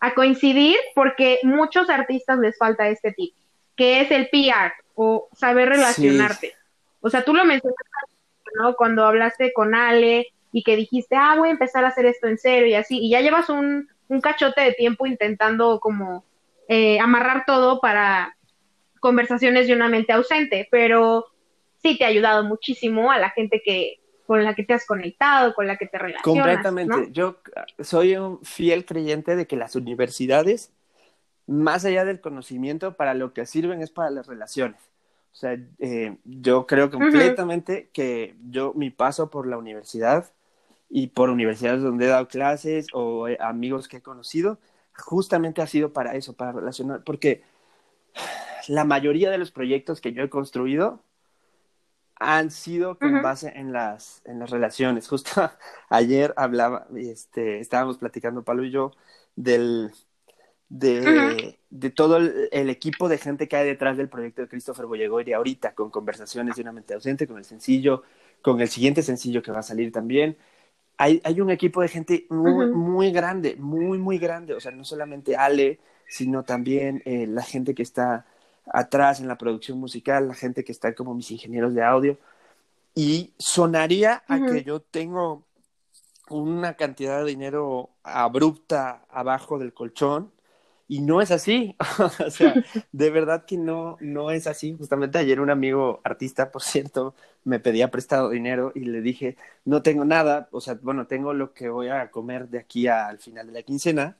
[0.00, 3.34] a coincidir porque muchos artistas les falta este tip,
[3.76, 6.57] que es el PR o saber relacionarte.
[7.00, 7.82] O sea, tú lo mencionaste,
[8.54, 8.74] ¿no?
[8.74, 12.38] Cuando hablaste con Ale y que dijiste, ah, voy a empezar a hacer esto en
[12.38, 16.24] serio y así, y ya llevas un, un cachote de tiempo intentando como
[16.68, 18.36] eh, amarrar todo para
[19.00, 21.26] conversaciones de una mente ausente, pero
[21.82, 25.54] sí te ha ayudado muchísimo a la gente que con la que te has conectado,
[25.54, 26.22] con la que te relacionas.
[26.22, 27.08] Completamente.
[27.12, 27.38] Yo
[27.80, 30.70] soy un fiel creyente de que las universidades,
[31.46, 34.78] más allá del conocimiento, para lo que sirven es para las relaciones.
[35.38, 40.32] O sea, eh, yo creo completamente que yo, mi paso por la universidad
[40.90, 44.58] y por universidades donde he dado clases o amigos que he conocido,
[44.96, 47.44] justamente ha sido para eso, para relacionar, porque
[48.66, 51.04] la mayoría de los proyectos que yo he construido
[52.16, 55.06] han sido con base en las, en las relaciones.
[55.08, 55.52] Justo
[55.88, 58.90] ayer hablaba, este, estábamos platicando Pablo y yo
[59.36, 59.92] del,
[60.68, 65.32] de, de todo el, equipo de gente que hay detrás del proyecto de Christopher Boyegoiri
[65.32, 68.02] ahorita, con conversaciones de una mente ausente, con el sencillo,
[68.42, 70.36] con el siguiente sencillo que va a salir también.
[70.96, 74.54] Hay, hay un equipo de gente muy, muy grande, muy, muy grande.
[74.54, 78.26] O sea, no solamente Ale, sino también eh, la gente que está
[78.66, 82.18] atrás en la producción musical, la gente que está como mis ingenieros de audio.
[82.94, 85.44] Y sonaría a que yo tengo
[86.28, 90.32] una cantidad de dinero abrupta abajo del colchón
[90.88, 91.76] y no es así.
[92.26, 92.54] o sea,
[92.90, 94.74] de verdad que no, no es así.
[94.76, 97.14] Justamente ayer un amigo artista, por cierto,
[97.44, 101.52] me pedía prestado dinero y le dije, no tengo nada, o sea, bueno, tengo lo
[101.52, 104.16] que voy a comer de aquí al final de la quincena,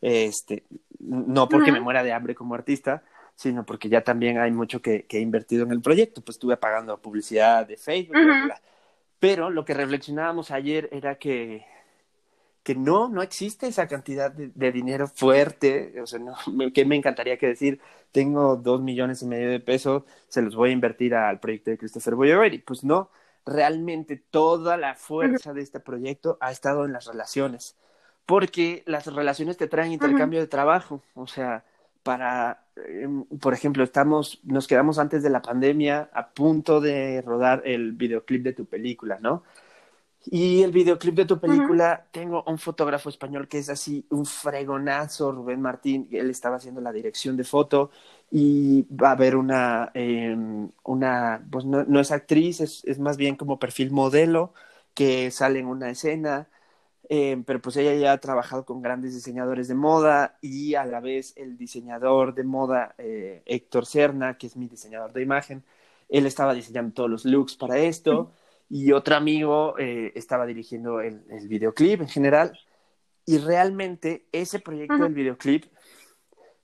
[0.00, 0.64] este,
[0.98, 3.02] no porque me muera de hambre como artista,
[3.34, 6.56] sino porque ya también hay mucho que, que he invertido en el proyecto, pues estuve
[6.56, 8.16] pagando publicidad de Facebook,
[9.20, 11.64] pero lo que reflexionábamos ayer era que
[12.68, 16.36] que no, no existe esa cantidad de, dinero fuerte, o sea, no,
[16.74, 17.80] que me encantaría que decir,
[18.12, 21.78] tengo dos millones y medio de pesos, se los voy a invertir al proyecto de
[21.78, 23.08] Christopher y Pues no,
[23.46, 27.74] realmente toda la fuerza de este proyecto ha estado en las relaciones,
[28.26, 31.64] porque las relaciones te traen intercambio de trabajo, o sea,
[32.02, 37.62] para, em, por ejemplo, estamos, nos quedamos antes de la pandemia a punto de rodar
[37.64, 39.42] el videoclip de tu película, ¿no?
[40.24, 45.32] Y el videoclip de tu película, tengo un fotógrafo español que es así, un fregonazo,
[45.32, 47.90] Rubén Martín, él estaba haciendo la dirección de foto
[48.30, 53.16] y va a haber una, em, una pues no, no, es actriz, es, es, más
[53.16, 54.52] bien como perfil modelo
[54.94, 56.48] que sale en una escena,
[57.08, 61.00] em, pero pues ella ya ha trabajado con grandes diseñadores de moda y a la
[61.00, 65.64] vez el diseñador de moda, eh, Héctor Serna, que es mi diseñador de imagen,
[66.08, 68.32] él estaba diseñando todos los looks para esto
[68.70, 72.58] y otro amigo eh, estaba dirigiendo el, el, videoclip en general.
[73.24, 75.64] Y realmente ese proyecto del videoclip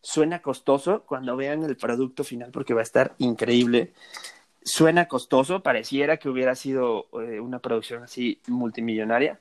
[0.01, 3.93] suena costoso cuando vean el producto final porque va a estar increíble.
[4.63, 9.41] Suena costoso, pareciera que hubiera sido eh, una producción así multimillonaria,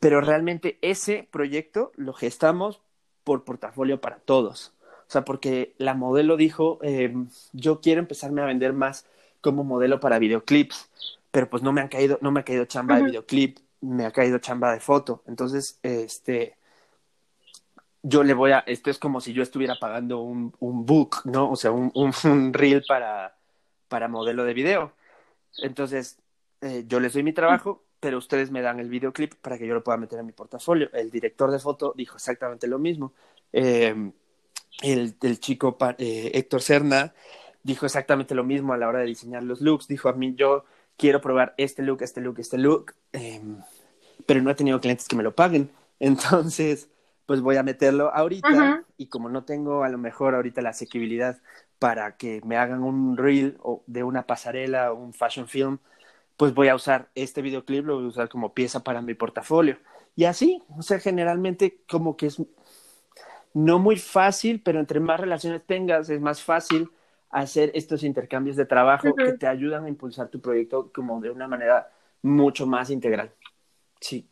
[0.00, 2.80] pero realmente ese proyecto lo gestamos
[3.24, 4.72] por portafolio para todos.
[5.08, 7.14] O sea, porque la modelo dijo, eh,
[7.52, 9.06] yo quiero empezarme a vender más
[9.40, 10.90] como modelo para videoclips
[11.30, 14.10] pero pues no me han caído, no me ha caído chamba de videoclip, me ha
[14.10, 15.22] caído chamba de foto.
[15.26, 16.56] Entonces, este,
[18.02, 21.50] yo le voy a, esto es como si yo estuviera pagando un, un book, ¿no?
[21.50, 23.36] O sea, un, un, reel para,
[23.88, 24.92] para modelo de video.
[25.58, 26.18] Entonces,
[26.60, 29.74] eh, yo les doy mi trabajo, pero ustedes me dan el videoclip para que yo
[29.74, 30.88] lo pueda meter en mi portafolio.
[30.92, 33.12] El director de foto dijo exactamente lo mismo.
[33.52, 34.12] Em,
[34.82, 37.14] el, el, chico eh, Héctor Serna
[37.62, 39.88] dijo exactamente lo mismo a la hora de diseñar los looks.
[39.88, 40.64] Dijo a mí, yo
[40.96, 43.58] quiero probar este look, este look, este look, em,
[44.26, 45.70] pero no he tenido clientes que me lo paguen.
[46.00, 46.88] Entonces,
[47.26, 51.38] pues voy a meterlo ahorita y como no tengo a lo mejor ahorita la asequibilidad
[51.78, 55.78] para que me hagan un reel o de una pasarela o un fashion film,
[56.36, 59.78] pues voy a usar este videoclip, lo voy a usar como pieza para mi portafolio.
[60.14, 62.40] Y así, o sea, generalmente como que es
[63.54, 66.90] no muy fácil, pero entre más relaciones tengas, es más fácil
[67.30, 71.48] hacer estos intercambios de trabajo que te ayudan a impulsar tu proyecto como de una
[71.48, 71.90] manera
[72.22, 73.32] mucho más integral.
[74.00, 74.28] Sí.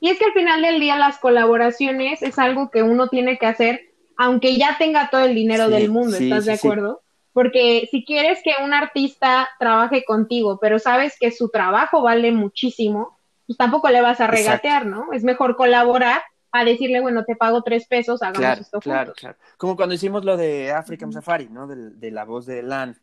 [0.00, 3.46] Y es que al final del día las colaboraciones es algo que uno tiene que
[3.46, 7.02] hacer aunque ya tenga todo el dinero del mundo, ¿estás de acuerdo?
[7.32, 13.18] Porque si quieres que un artista trabaje contigo, pero sabes que su trabajo vale muchísimo,
[13.46, 15.12] pues tampoco le vas a regatear, ¿no?
[15.12, 16.22] Es mejor colaborar
[16.54, 18.80] a decirle, bueno, te pago tres pesos, hagamos claro, esto.
[18.80, 19.36] Claro, claro.
[19.56, 21.66] Como cuando hicimos lo de African Safari, ¿no?
[21.66, 22.96] De, la voz de Lan.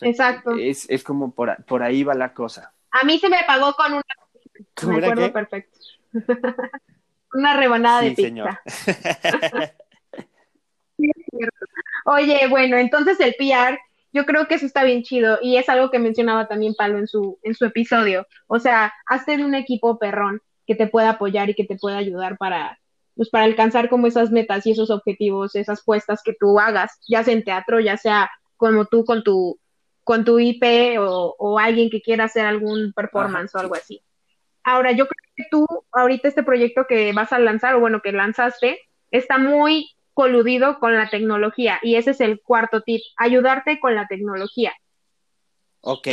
[0.00, 0.52] Exacto.
[0.56, 2.72] Es, es como por, por, ahí va la cosa.
[2.92, 4.02] A mí se me pagó con una.
[4.86, 5.78] Me acuerdo perfecto.
[7.32, 8.28] una rebanada de pizza.
[8.28, 8.58] Señor.
[12.04, 13.80] Oye, bueno, entonces el PR,
[14.12, 17.08] yo creo que eso está bien chido y es algo que mencionaba también Palo en
[17.08, 18.28] su, en su episodio.
[18.46, 21.96] O sea, hazte de un equipo perrón que te pueda apoyar y que te pueda
[21.98, 22.78] ayudar para,
[23.16, 27.22] pues para alcanzar como esas metas y esos objetivos, esas puestas que tú hagas, ya
[27.24, 29.58] sea en teatro, ya sea como tú con tu,
[30.04, 34.02] con tu IP o, o alguien que quiera hacer algún performance o algo así.
[34.64, 38.12] Ahora, yo creo que tú, ahorita este proyecto que vas a lanzar, o bueno, que
[38.12, 43.94] lanzaste, está muy coludido con la tecnología y ese es el cuarto tip, ayudarte con
[43.94, 44.72] la tecnología.
[45.80, 46.08] Ok,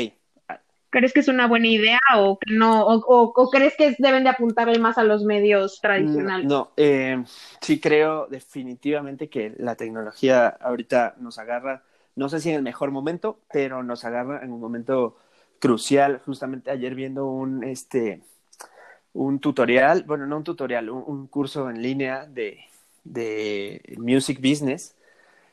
[0.90, 2.86] ¿Crees que es una buena idea o que no?
[2.86, 6.48] O, crees que deben de apuntarle más a los medios tradicionales?
[6.48, 7.24] No, eh,
[7.62, 11.84] sí creo definitivamente que la tecnología ahorita nos agarra
[12.20, 15.16] no sé si en el mejor momento, pero nos agarra en un momento
[15.58, 16.22] crucial.
[16.26, 18.22] Justamente ayer viendo un, este,
[19.14, 22.60] un tutorial, bueno, no un tutorial, un, curso en línea de,
[23.06, 24.98] de music business.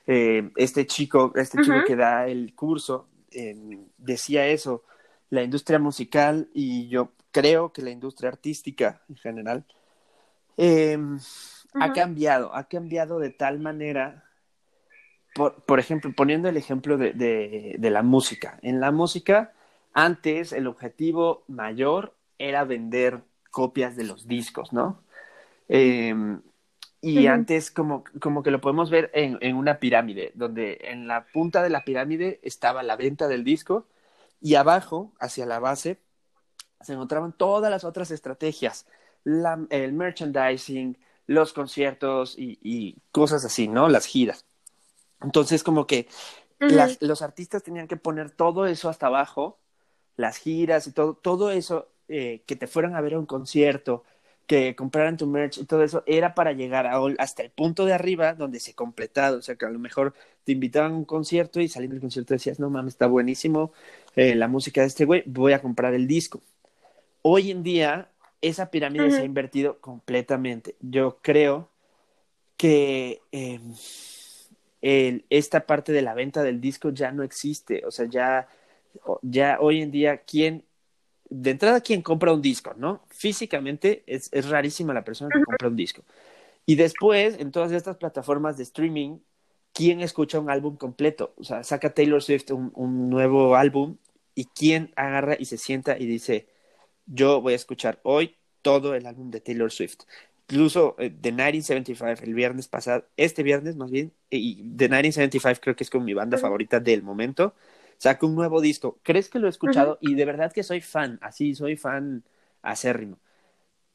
[0.09, 4.83] Eh, este chico, este chico que da el curso, em, decía eso,
[5.31, 9.65] la industria musical y yo creo que la industria artística en general
[10.57, 11.19] em,
[11.75, 14.25] ha cambiado, ha cambiado de tal manera,
[15.35, 18.59] por, por ejemplo, poniendo el ejemplo de, de, de la música.
[18.63, 19.53] En la música,
[19.93, 25.03] antes el objetivo mayor era vender copias de los discos, ¿no?
[25.69, 26.41] Em,
[27.01, 31.27] y antes como, como que lo podemos ver en, en, una pirámide, donde en la
[31.27, 33.87] punta de la pirámide estaba la venta del disco
[34.41, 36.01] y abajo, hacia la base,
[36.81, 38.87] se encontraban todas las otras estrategias,
[39.25, 43.89] el merchandising, los conciertos y, y, cosas así, ¿no?
[43.89, 44.47] Las giras.
[45.21, 46.09] Entonces como que
[46.59, 49.59] las, los artistas tenían que poner todo eso hasta abajo,
[50.17, 54.05] las giras y todo, todo eso eh, que te fueran a ver a un concierto,
[54.47, 57.93] que compraran tu merch y todo eso, era para llegar a, hasta el punto de
[57.93, 59.39] arriba donde se completado.
[59.39, 62.35] O sea, que a lo mejor te invitaban a un concierto y saliendo del concierto
[62.35, 63.73] decías, no mames, está buenísimo
[64.15, 66.41] eh, la música de este güey, voy a comprar el disco.
[67.23, 68.09] Hoy en día,
[68.41, 70.77] esa pirámide se ha invertido completamente.
[70.81, 71.69] Yo creo
[72.57, 73.75] que em,
[74.81, 77.85] esta parte de la venta del disco ya no existe.
[77.85, 78.47] O sea, ya,
[79.23, 80.63] ya hoy en día, ¿quién
[81.29, 83.03] de entrada, quien compra un disco, ¿no?
[83.09, 86.05] Físicamente es, es rarísima la persona que compra un disco.
[86.67, 89.19] Y después, en todas estas plataformas de streaming,
[89.73, 91.35] ¿quién escucha un álbum completo?
[91.37, 93.97] O sea, saca Taylor Swift un, un nuevo álbum
[94.35, 96.49] y quién agarra y se sienta y dice,
[97.07, 100.01] yo voy a escuchar hoy todo el álbum de Taylor Swift.
[100.49, 105.77] Incluso eh, The 1975, el viernes pasado, este viernes más bien, y The 1975 creo
[105.77, 107.55] que es como mi banda favorita del momento
[107.99, 108.99] saca un nuevo disco.
[109.03, 109.99] ¿Crees que lo he escuchado?
[110.01, 112.25] Y de verdad que soy fan, así, soy fan
[112.63, 113.19] acérrimo.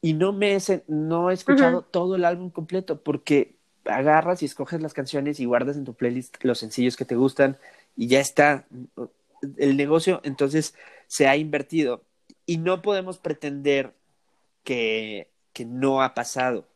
[0.00, 4.80] Y no me he, no he escuchado todo el álbum completo porque agarras y escoges
[4.82, 7.58] las canciones y guardas en tu playlist los sencillos que te gustan
[7.96, 8.66] y ya está.
[9.56, 10.74] El negocio entonces
[11.06, 12.04] se ha invertido
[12.46, 13.94] y no podemos pretender
[14.64, 16.66] que, que no ha pasado.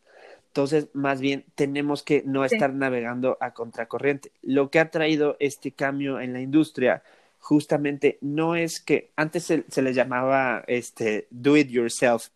[0.56, 4.32] Entonces, más bien, tenemos que no estar navegando a contracorriente.
[4.40, 7.02] Lo que ha traído este cambio en la industria
[7.38, 12.28] justamente no es que antes se, se les llamaba este do it yourself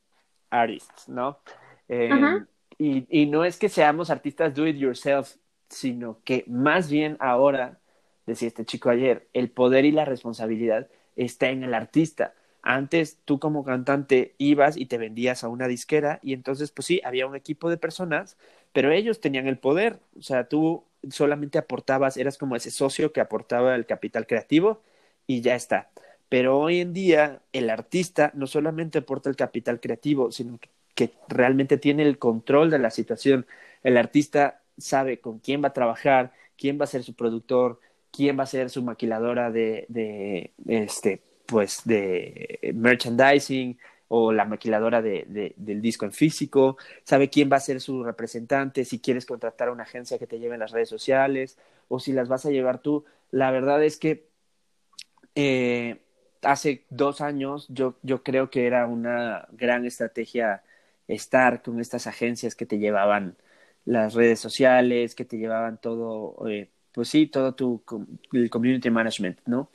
[0.51, 1.39] artists, ¿no?
[1.89, 2.45] Em,
[2.77, 5.37] y, y, no es que seamos artistas do it yourself,
[5.71, 7.79] sino que más bien ahora,
[8.27, 12.35] decía este chico ayer, el poder y la responsabilidad está en el artista.
[12.63, 17.01] Antes tú como cantante ibas y te vendías a una disquera y entonces pues sí,
[17.05, 18.37] había un equipo de personas,
[18.73, 23.21] pero ellos tenían el poder, o sea, tú solamente aportabas, eras como ese socio que
[23.21, 24.83] aportaba el capital creativo
[25.27, 25.91] y ya está.
[26.29, 30.71] Pero hoy en día el artista no solamente aporta el capital creativo, sino que,
[31.29, 33.47] realmente tiene el control de la situación.
[33.83, 37.81] El artista sabe con quién va a trabajar, quién va a ser su productor,
[38.13, 43.79] quién va a ser su maquiladora de, de este, pues, de merchandising
[44.09, 48.03] o la maquiladora de, de, del disco en físico, sabe quién va a ser su
[48.03, 52.01] representante, si quieres contratar a una agencia que te lleve en las redes sociales o
[52.01, 53.05] si las vas a llevar tú.
[53.31, 54.27] La verdad es que
[55.35, 56.01] eh,
[56.43, 60.63] hace dos años yo, yo creo que era una gran estrategia
[61.09, 63.37] estar con estas agencias que te llevaban
[63.85, 67.83] las redes sociales, que te llevaban todo, eh, pues sí, todo tu
[68.33, 69.71] el community management, ¿no?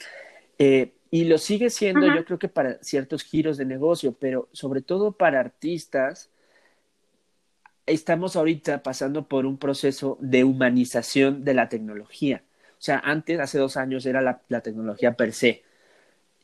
[0.58, 4.82] Eh, y lo sigue siendo, yo creo que para ciertos giros de negocio, pero sobre
[4.82, 6.30] todo para artistas,
[7.86, 12.44] estamos ahorita pasando por un proceso de humanización de la tecnología.
[12.72, 15.64] O sea, antes, hace dos años, era la, la tecnología per se.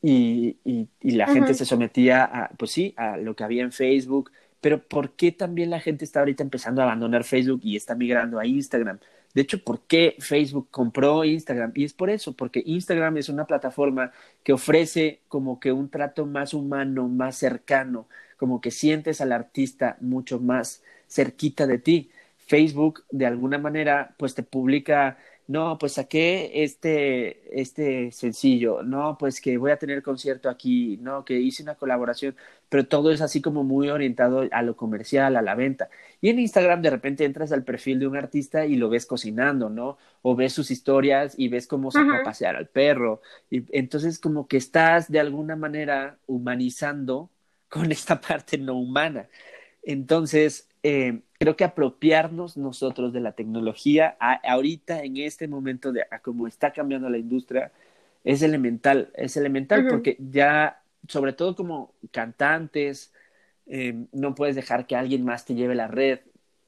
[0.01, 3.73] Y, y, y la gente se sometía a, pues sí, a lo que había en
[3.73, 4.31] Facebook.
[4.61, 8.39] Pero ¿por qué también la gente está ahorita empezando a abandonar Facebook y está migrando
[8.39, 8.99] a Instagram?
[9.33, 11.71] De hecho, ¿por qué Facebook compró Instagram?
[11.75, 14.11] Y es por eso, porque Instagram es una plataforma
[14.43, 18.07] que ofrece como que un trato más humano, más cercano,
[18.37, 22.11] como que sientes al artista mucho más cerquita de ti.
[22.37, 25.17] Facebook, de alguna manera, pues te publica
[25.51, 31.25] no, pues saqué este, este sencillo, no, pues que voy a tener concierto aquí, no,
[31.25, 32.35] que hice una colaboración,
[32.69, 35.89] pero todo es así como muy orientado a lo comercial, a la venta.
[36.21, 39.69] Y en Instagram de repente entras al perfil de un artista y lo ves cocinando,
[39.69, 39.97] ¿no?
[40.21, 43.21] O ves sus historias y ves cómo saca a pasear al perro.
[43.49, 47.29] Y entonces como que estás de alguna manera humanizando
[47.69, 49.27] con esta parte no humana.
[49.83, 56.19] Entonces, eh, creo que apropiarnos nosotros de la tecnología ahorita, en este momento, de a
[56.19, 57.71] cómo está cambiando la industria,
[58.23, 63.13] es elemental, es elemental porque ya, sobre todo como cantantes,
[63.67, 66.19] eh, no puedes dejar que alguien más te lleve la red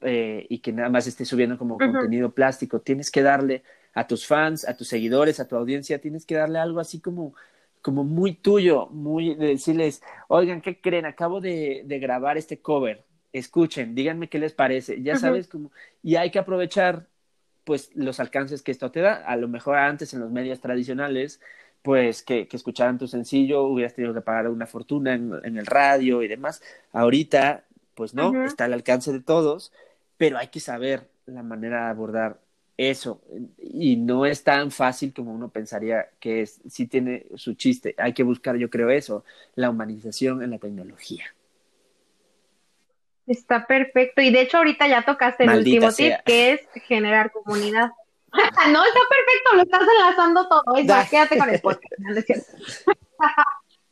[0.01, 2.82] eh, y que nada más esté subiendo como contenido plástico.
[2.82, 6.59] Tienes que darle a tus fans, a tus seguidores, a tu audiencia, tienes que darle
[6.59, 7.36] algo así como
[7.84, 11.05] como muy tuyo, muy de decirles, oigan, ¿qué creen?
[11.05, 15.71] Acabo de, de grabar este cover, escuchen, díganme qué les parece, ya sabes cómo,
[16.03, 17.07] y hay que aprovechar
[17.63, 21.41] pues los alcances que esto te da, a lo mejor antes en los medios tradicionales,
[21.81, 25.65] pues que, que escucharan tu sencillo, hubieras tenido que pagar una fortuna en, en el
[25.65, 26.61] radio y demás,
[26.91, 27.65] ahorita
[27.95, 29.71] pues no, está al alcance de todos,
[30.17, 32.38] pero hay que saber la manera de abordar
[32.77, 33.21] eso,
[33.57, 38.13] y no es tan fácil como uno pensaría que es, sí tiene su chiste, hay
[38.13, 39.23] que buscar, yo creo eso,
[39.55, 41.25] la humanización en la tecnología.
[43.26, 47.91] Está perfecto, y de hecho ahorita ya tocaste el último tip, que es generar comunidad.
[48.34, 50.63] no, está perfecto, lo estás enlazando todo,
[51.09, 52.49] quédate con el podcast,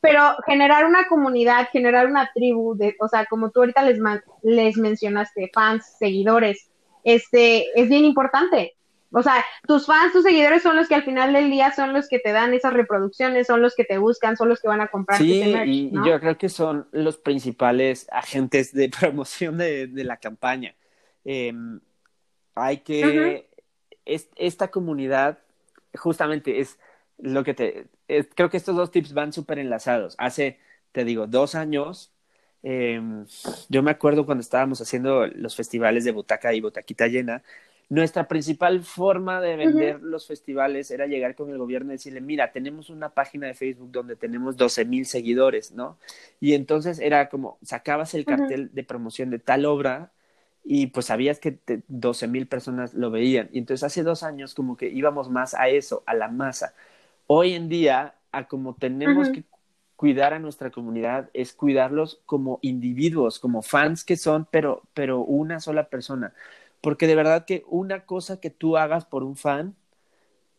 [0.01, 3.99] Pero generar una comunidad, generar una tribu, de, o sea, como tú ahorita les,
[4.41, 6.71] les mencionaste, fans, seguidores,
[7.03, 8.75] este, es bien importante.
[9.11, 12.07] O sea, tus fans, tus seguidores son los que al final del día son los
[12.07, 14.87] que te dan esas reproducciones, son los que te buscan, son los que van a
[14.87, 15.17] comprar.
[15.17, 20.75] Sí, y yo creo que son los principales agentes de promoción de, la campaña.
[21.25, 21.79] Em,
[22.55, 23.49] hay que,
[24.05, 25.39] esta comunidad,
[25.93, 26.79] justamente es
[27.17, 27.87] lo que te,
[28.35, 30.15] creo que estos dos tips van súper enlazados.
[30.17, 30.59] Hace,
[30.91, 32.11] te digo, dos años
[32.63, 33.25] Em,
[33.69, 37.43] yo me acuerdo cuando estábamos haciendo los festivales de Butaca y Butaquita Llena,
[37.91, 42.53] nuestra principal forma de vender los festivales era llegar con el gobierno y decirle, mira,
[42.53, 45.97] tenemos una página de Facebook donde tenemos 12 mil seguidores, ¿no?
[46.39, 50.13] Y entonces era como, sacabas el cartel de promoción de tal obra
[50.63, 53.49] y pues sabías que 12 mil personas lo veían.
[53.51, 56.73] Y entonces hace dos años como que íbamos más a eso, a la masa.
[57.27, 59.43] Hoy en día, a como tenemos que
[59.97, 65.59] cuidar a nuestra comunidad es cuidarlos como individuos, como fans que son, pero, pero una
[65.59, 66.33] sola persona.
[66.81, 69.75] Porque de verdad que una cosa que tú hagas por un fan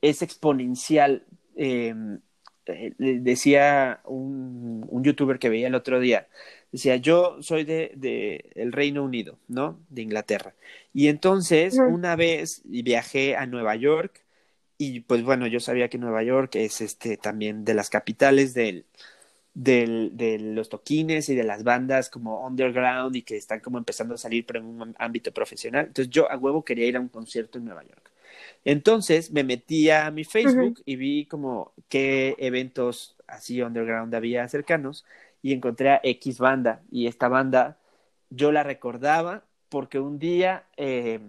[0.01, 1.27] es exponencial.
[1.57, 2.21] Em,
[2.67, 6.29] eh, decía un, un, youtuber que veía el otro día,
[6.71, 9.81] decía, yo soy de, de, el Reino Unido, ¿no?
[9.89, 10.55] De Inglaterra.
[10.95, 14.25] Y entonces, una vez viajé a Nueva York
[14.79, 18.87] y pues bueno, yo sabía que Nueva York es este también de las capitales del,
[19.55, 24.15] del, de los toquines y de las bandas como underground y que están como empezando
[24.15, 25.87] a salir pero en un ámbito profesional.
[25.87, 28.11] Entonces yo a huevo quería ir a un concierto en Nueva York.
[28.65, 35.05] Entonces me metí a mi Facebook y vi como qué eventos así underground había cercanos
[35.43, 37.79] y encontré a X banda y esta banda
[38.31, 41.21] yo la recordaba porque un día eh,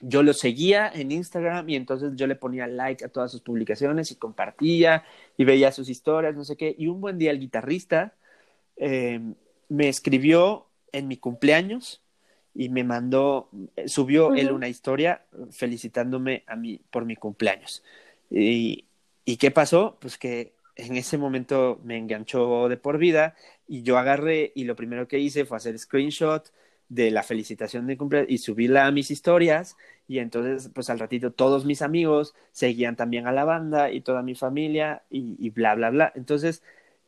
[0.00, 4.10] yo lo seguía en Instagram y entonces yo le ponía like a todas sus publicaciones
[4.10, 5.04] y compartía
[5.36, 6.74] y veía sus historias, no sé qué.
[6.78, 8.14] Y un buen día el guitarrista
[8.76, 9.20] eh,
[9.68, 12.02] me escribió en mi cumpleaños
[12.54, 13.50] y me mandó,
[13.86, 17.82] subió él una historia felicitándome a mí por mi cumpleaños.
[18.30, 18.84] Y,
[19.24, 19.98] ¿Y qué pasó?
[20.00, 23.34] Pues que en ese momento me enganchó de por vida
[23.66, 26.50] y yo agarré y lo primero que hice fue hacer screenshot
[26.88, 29.76] de la felicitación de cumpleaños y subirla a mis historias.
[30.06, 34.22] Y entonces pues al ratito todos mis amigos seguían también a la banda y toda
[34.22, 36.12] mi familia y, y bla bla bla.
[36.14, 36.62] Entonces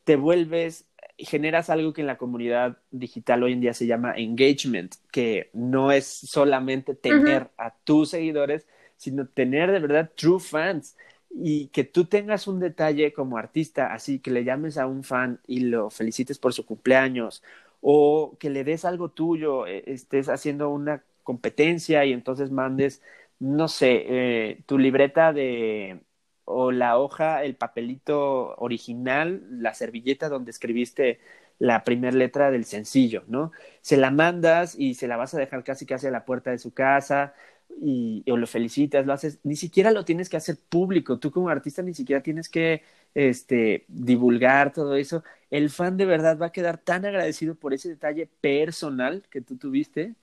[0.05, 0.87] te vuelves
[1.19, 5.93] generas algo que en la comunidad digital hoy en día se llama engagement que no
[5.93, 8.67] es solamente tener a tus seguidores
[8.97, 10.97] sino tener de verdad true fans.
[11.33, 15.41] Y que tú tengas un detalle como artista así que le llames a un fan
[15.47, 17.43] y lo felicites por su cumpleaños
[17.81, 23.03] o que le des algo tuyo, eh, estés haciendo una competencia y entonces mandes,
[23.39, 26.01] no sé, eh, tu libreta de
[26.45, 31.21] o la hoja, el papelito original, la servilleta donde escribiste
[31.59, 33.53] la primera letra del sencillo, ¿no?
[33.83, 36.59] Se la mandas y se la vas a dejar casi casi a la puerta de
[36.59, 37.35] su casa
[37.81, 41.49] y o lo felicitas, lo haces, ni siquiera lo tienes que hacer público, tú como
[41.49, 42.83] artista ni siquiera tienes que
[43.15, 45.25] este divulgar todo eso.
[45.51, 49.57] El fan de verdad va a quedar tan agradecido por ese detalle personal que tú
[49.57, 50.15] tuviste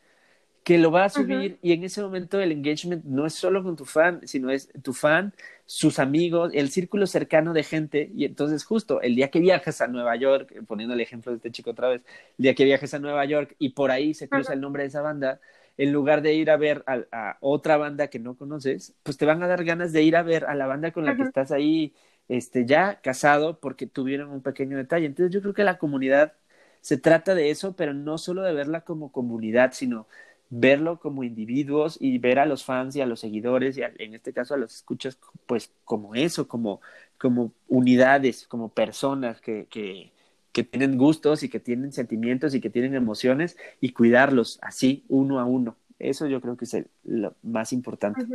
[0.67, 1.59] que lo va a subir.
[1.61, 4.91] Y en ese momento el engagement no es solo con tu fan, sino es tu
[4.91, 5.33] fan,
[5.65, 8.11] sus amigos, el círculo cercano de gente.
[8.13, 11.53] Y entonces justo el día que viajas a Nueva York, poniendo el ejemplo de este
[11.53, 12.01] chico otra vez,
[12.37, 14.89] el día que viajes a Nueva York y por ahí se cruza el nombre de
[14.89, 15.39] esa banda,
[15.78, 19.43] en lugar de ir a ver a, otra banda que no conoces, pues te van
[19.43, 21.93] a dar ganas de ir a ver a la banda con la que estás ahí
[22.28, 25.05] este, ya casado porque tuvieron un pequeño detalle.
[25.05, 26.34] Entonces yo creo que la comunidad
[26.82, 30.07] se trata de eso, pero no solo de verla como comunidad, sino
[30.49, 34.34] verlo como individuos y ver a los fans y a los seguidores y en este
[34.34, 36.82] caso a los escuchas pues como eso, como,
[37.17, 40.11] como unidades, como personas que, que,
[40.58, 45.39] que tienen gustos y que tienen sentimientos y que tienen emociones y cuidarlos así uno
[45.39, 45.76] a uno.
[45.99, 48.26] Eso yo creo que es lo más importante.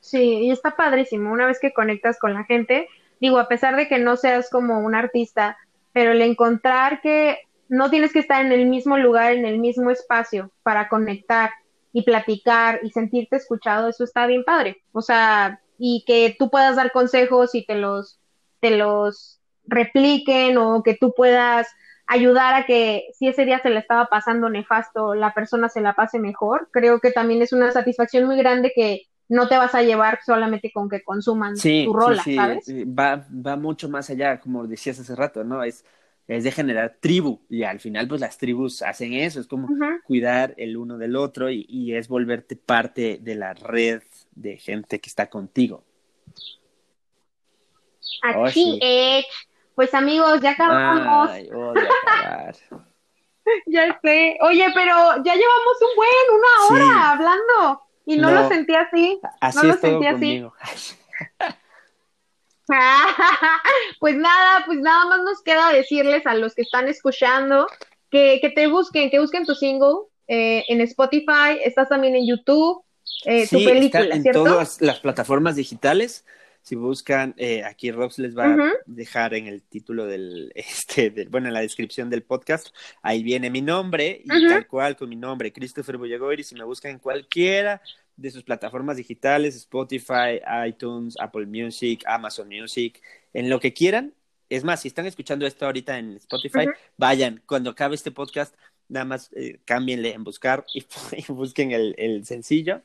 [0.00, 1.30] Sí, y está padrísimo.
[1.30, 2.88] Una vez que conectas con la gente,
[3.20, 5.56] digo, a pesar de que no seas como un artista,
[5.92, 7.38] pero el encontrar que
[7.68, 11.50] no tienes que estar en el mismo lugar, en el mismo espacio para conectar
[11.92, 14.82] y platicar y sentirte escuchado, eso está bien padre.
[14.90, 18.18] O sea, y que tú puedas dar consejos y te los,
[18.58, 19.31] te los
[19.66, 21.68] repliquen o que tú puedas
[22.06, 25.94] ayudar a que si ese día se le estaba pasando nefasto, la persona se la
[25.94, 26.68] pase mejor.
[26.72, 30.70] Creo que también es una satisfacción muy grande que no te vas a llevar solamente
[30.72, 32.66] con que consuman tu rola, ¿sabes?
[32.68, 35.62] Va, va mucho más allá, como decías hace rato, ¿no?
[35.62, 35.84] Es
[36.28, 39.68] es de generar tribu y al final pues las tribus hacen eso, es como
[40.04, 44.02] cuidar el uno del otro y, es volverte parte de la red
[44.34, 45.84] de gente que está contigo.
[48.22, 49.22] Aquí oh,
[49.82, 51.28] Pues amigos, ya acabamos.
[53.66, 54.38] ya sé.
[54.40, 59.20] Oye, pero ya llevamos un buen, una hora hablando y no, lo sentí así.
[59.56, 60.46] no lo sentí así.
[63.98, 67.66] pues nada, pues nada más nos queda decirles a los que están escuchando
[68.08, 72.84] que, que te busquen, que busquen tu single eh, en Spotify, estás también en YouTube,
[73.24, 76.24] eh, tu película, está en todas las plataformas digitales.
[76.62, 81.48] Si buscan, eh, aquí Rox les va a dejar en el título del, este, bueno,
[81.48, 82.68] en la descripción del podcast,
[83.02, 86.92] ahí viene mi nombre y tal cual con mi nombre, Christopher Boyagoiri, si me buscan
[86.92, 87.82] en cualquiera
[88.16, 93.02] de sus plataformas digitales, Spotify, iTunes, Apple Music, Amazon Music,
[93.32, 94.14] en lo que quieran.
[94.48, 98.54] Es más, si están escuchando esto ahorita en Spotify, vayan, cuando acabe este podcast,
[98.88, 100.84] nada más eh, cámbienle en buscar y,
[101.32, 102.82] busquen el, el, sencillo.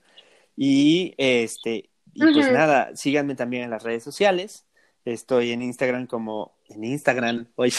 [0.56, 4.66] Y este, y pues nada, síganme también en las redes sociales.
[5.06, 7.74] Estoy en Instagram como en Instagram, oye,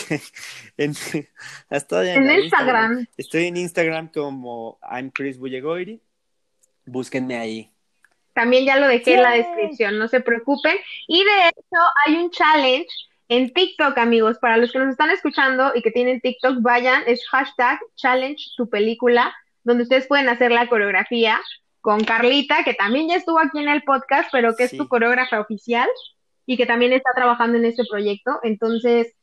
[0.76, 0.92] en,
[1.70, 2.42] estoy en, Instagram.
[2.42, 3.06] Instagram.
[3.16, 6.00] Estoy en Instagram como I'm Chris Bullegoiri
[6.88, 7.70] búsquenme ahí.
[8.34, 10.76] También ya lo dejé en la descripción, no se preocupen.
[11.06, 12.88] Y de hecho hay un challenge
[13.28, 14.38] en TikTok, amigos.
[14.38, 18.68] Para los que nos están escuchando y que tienen TikTok, vayan, es hashtag challenge tu
[18.68, 21.40] película, donde ustedes pueden hacer la coreografía
[21.80, 25.40] con Carlita, que también ya estuvo aquí en el podcast, pero que es tu coreógrafa
[25.40, 25.88] oficial
[26.46, 28.40] y que también está trabajando en este proyecto.
[28.42, 29.14] Entonces,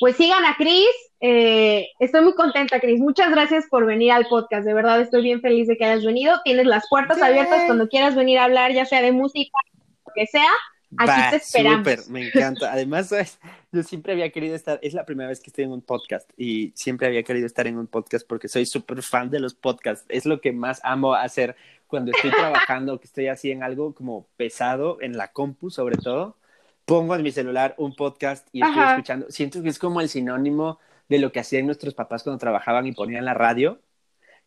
[0.00, 0.88] pues sigan a Cris.
[1.20, 3.00] Eh, estoy muy contenta, Cris.
[3.00, 4.66] Muchas gracias por venir al podcast.
[4.66, 6.40] De verdad, estoy bien feliz de que hayas venido.
[6.44, 9.56] Tienes las puertas abiertas cuando quieras venir a hablar, ya sea de música,
[10.06, 10.50] lo que sea.
[10.98, 11.78] Aquí te esperamos.
[11.78, 12.72] Súper, me encanta.
[12.72, 13.14] Además,
[13.72, 16.72] yo siempre había querido estar, es la primera vez que estoy en un podcast y
[16.74, 20.04] siempre había querido estar en un podcast porque soy súper fan de los podcasts.
[20.08, 24.26] Es lo que más amo hacer cuando estoy trabajando, que estoy así en algo como
[24.36, 26.36] pesado, en la compu sobre todo
[26.86, 29.26] pongo en mi celular un podcast y estoy escuchando.
[29.28, 30.78] Siento que es como el sinónimo
[31.08, 33.80] de lo que hacían nuestros papás cuando trabajaban y ponían la radio.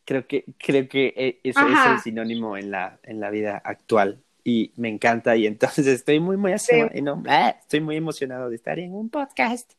[0.06, 4.24] Creo que, creo que e, ese es el sinónimo en la, en la vida actual
[4.50, 8.94] y me encanta y entonces estoy muy, muy, ah, estoy muy emocionado de estar en
[8.94, 9.72] un podcast.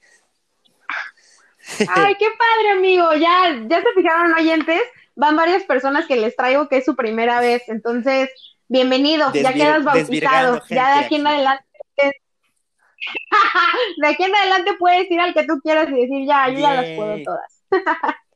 [1.94, 3.12] Ay, qué padre, amigo.
[3.14, 4.80] Ya, ya se fijaron oyentes.
[5.14, 7.62] Van varias personas que les traigo que es su primera vez.
[7.68, 8.30] Entonces,
[8.68, 9.32] bienvenido.
[9.32, 10.62] ya quedas bautizado.
[10.70, 11.64] Ya de aquí en adelante
[14.02, 16.74] de aquí en adelante puedes ir al que tú quieras y decir, ya, yo ya
[16.74, 17.62] las puedo todas.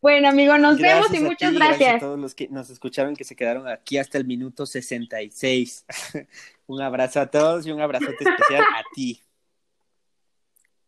[0.00, 1.78] bueno, amigo, nos vemos y muchas gracias.
[1.78, 1.96] gracias.
[1.96, 5.84] a todos los que nos escucharon que se quedaron aquí hasta el minuto 66.
[6.66, 9.20] un abrazo a todos y un abrazote especial a ti.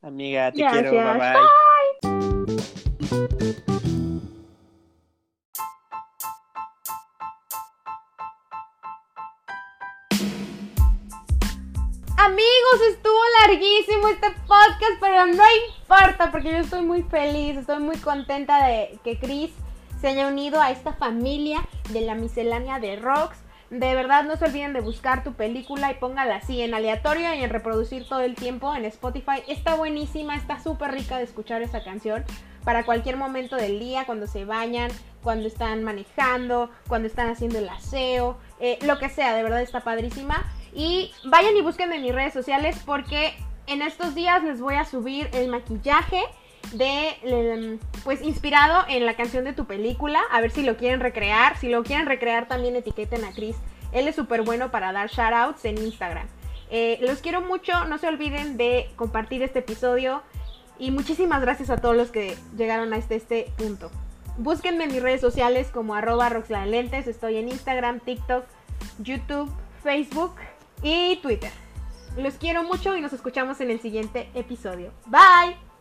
[0.00, 0.90] Amiga, te quiero.
[0.90, 1.71] Bye bye.
[12.24, 15.42] Amigos, estuvo larguísimo este podcast, pero no
[15.80, 19.50] importa porque yo estoy muy feliz, estoy muy contenta de que Chris
[20.00, 23.38] se haya unido a esta familia de la miscelánea de rocks.
[23.70, 27.42] De verdad, no se olviden de buscar tu película y póngala así en aleatorio y
[27.42, 29.42] en reproducir todo el tiempo en Spotify.
[29.48, 32.24] Está buenísima, está súper rica de escuchar esa canción
[32.62, 34.92] para cualquier momento del día, cuando se bañan,
[35.24, 39.80] cuando están manejando, cuando están haciendo el aseo, eh, lo que sea, de verdad está
[39.80, 40.44] padrísima.
[40.74, 43.34] Y vayan y busquen en mis redes sociales porque
[43.66, 46.22] en estos días les voy a subir el maquillaje
[46.72, 51.58] de pues inspirado en la canción de tu película, a ver si lo quieren recrear,
[51.58, 53.56] si lo quieren recrear también etiqueten a Chris,
[53.92, 56.26] él es súper bueno para dar shoutouts en Instagram.
[56.70, 60.22] Eh, los quiero mucho, no se olviden de compartir este episodio
[60.78, 63.90] Y muchísimas gracias a todos los que llegaron hasta este punto.
[64.38, 66.30] Búsquenme en mis redes sociales como arroba
[66.66, 67.06] Lentes.
[67.06, 68.44] Estoy en Instagram, TikTok,
[68.98, 70.34] YouTube, Facebook
[70.82, 71.52] y Twitter.
[72.16, 74.92] Los quiero mucho y nos escuchamos en el siguiente episodio.
[75.06, 75.71] Bye.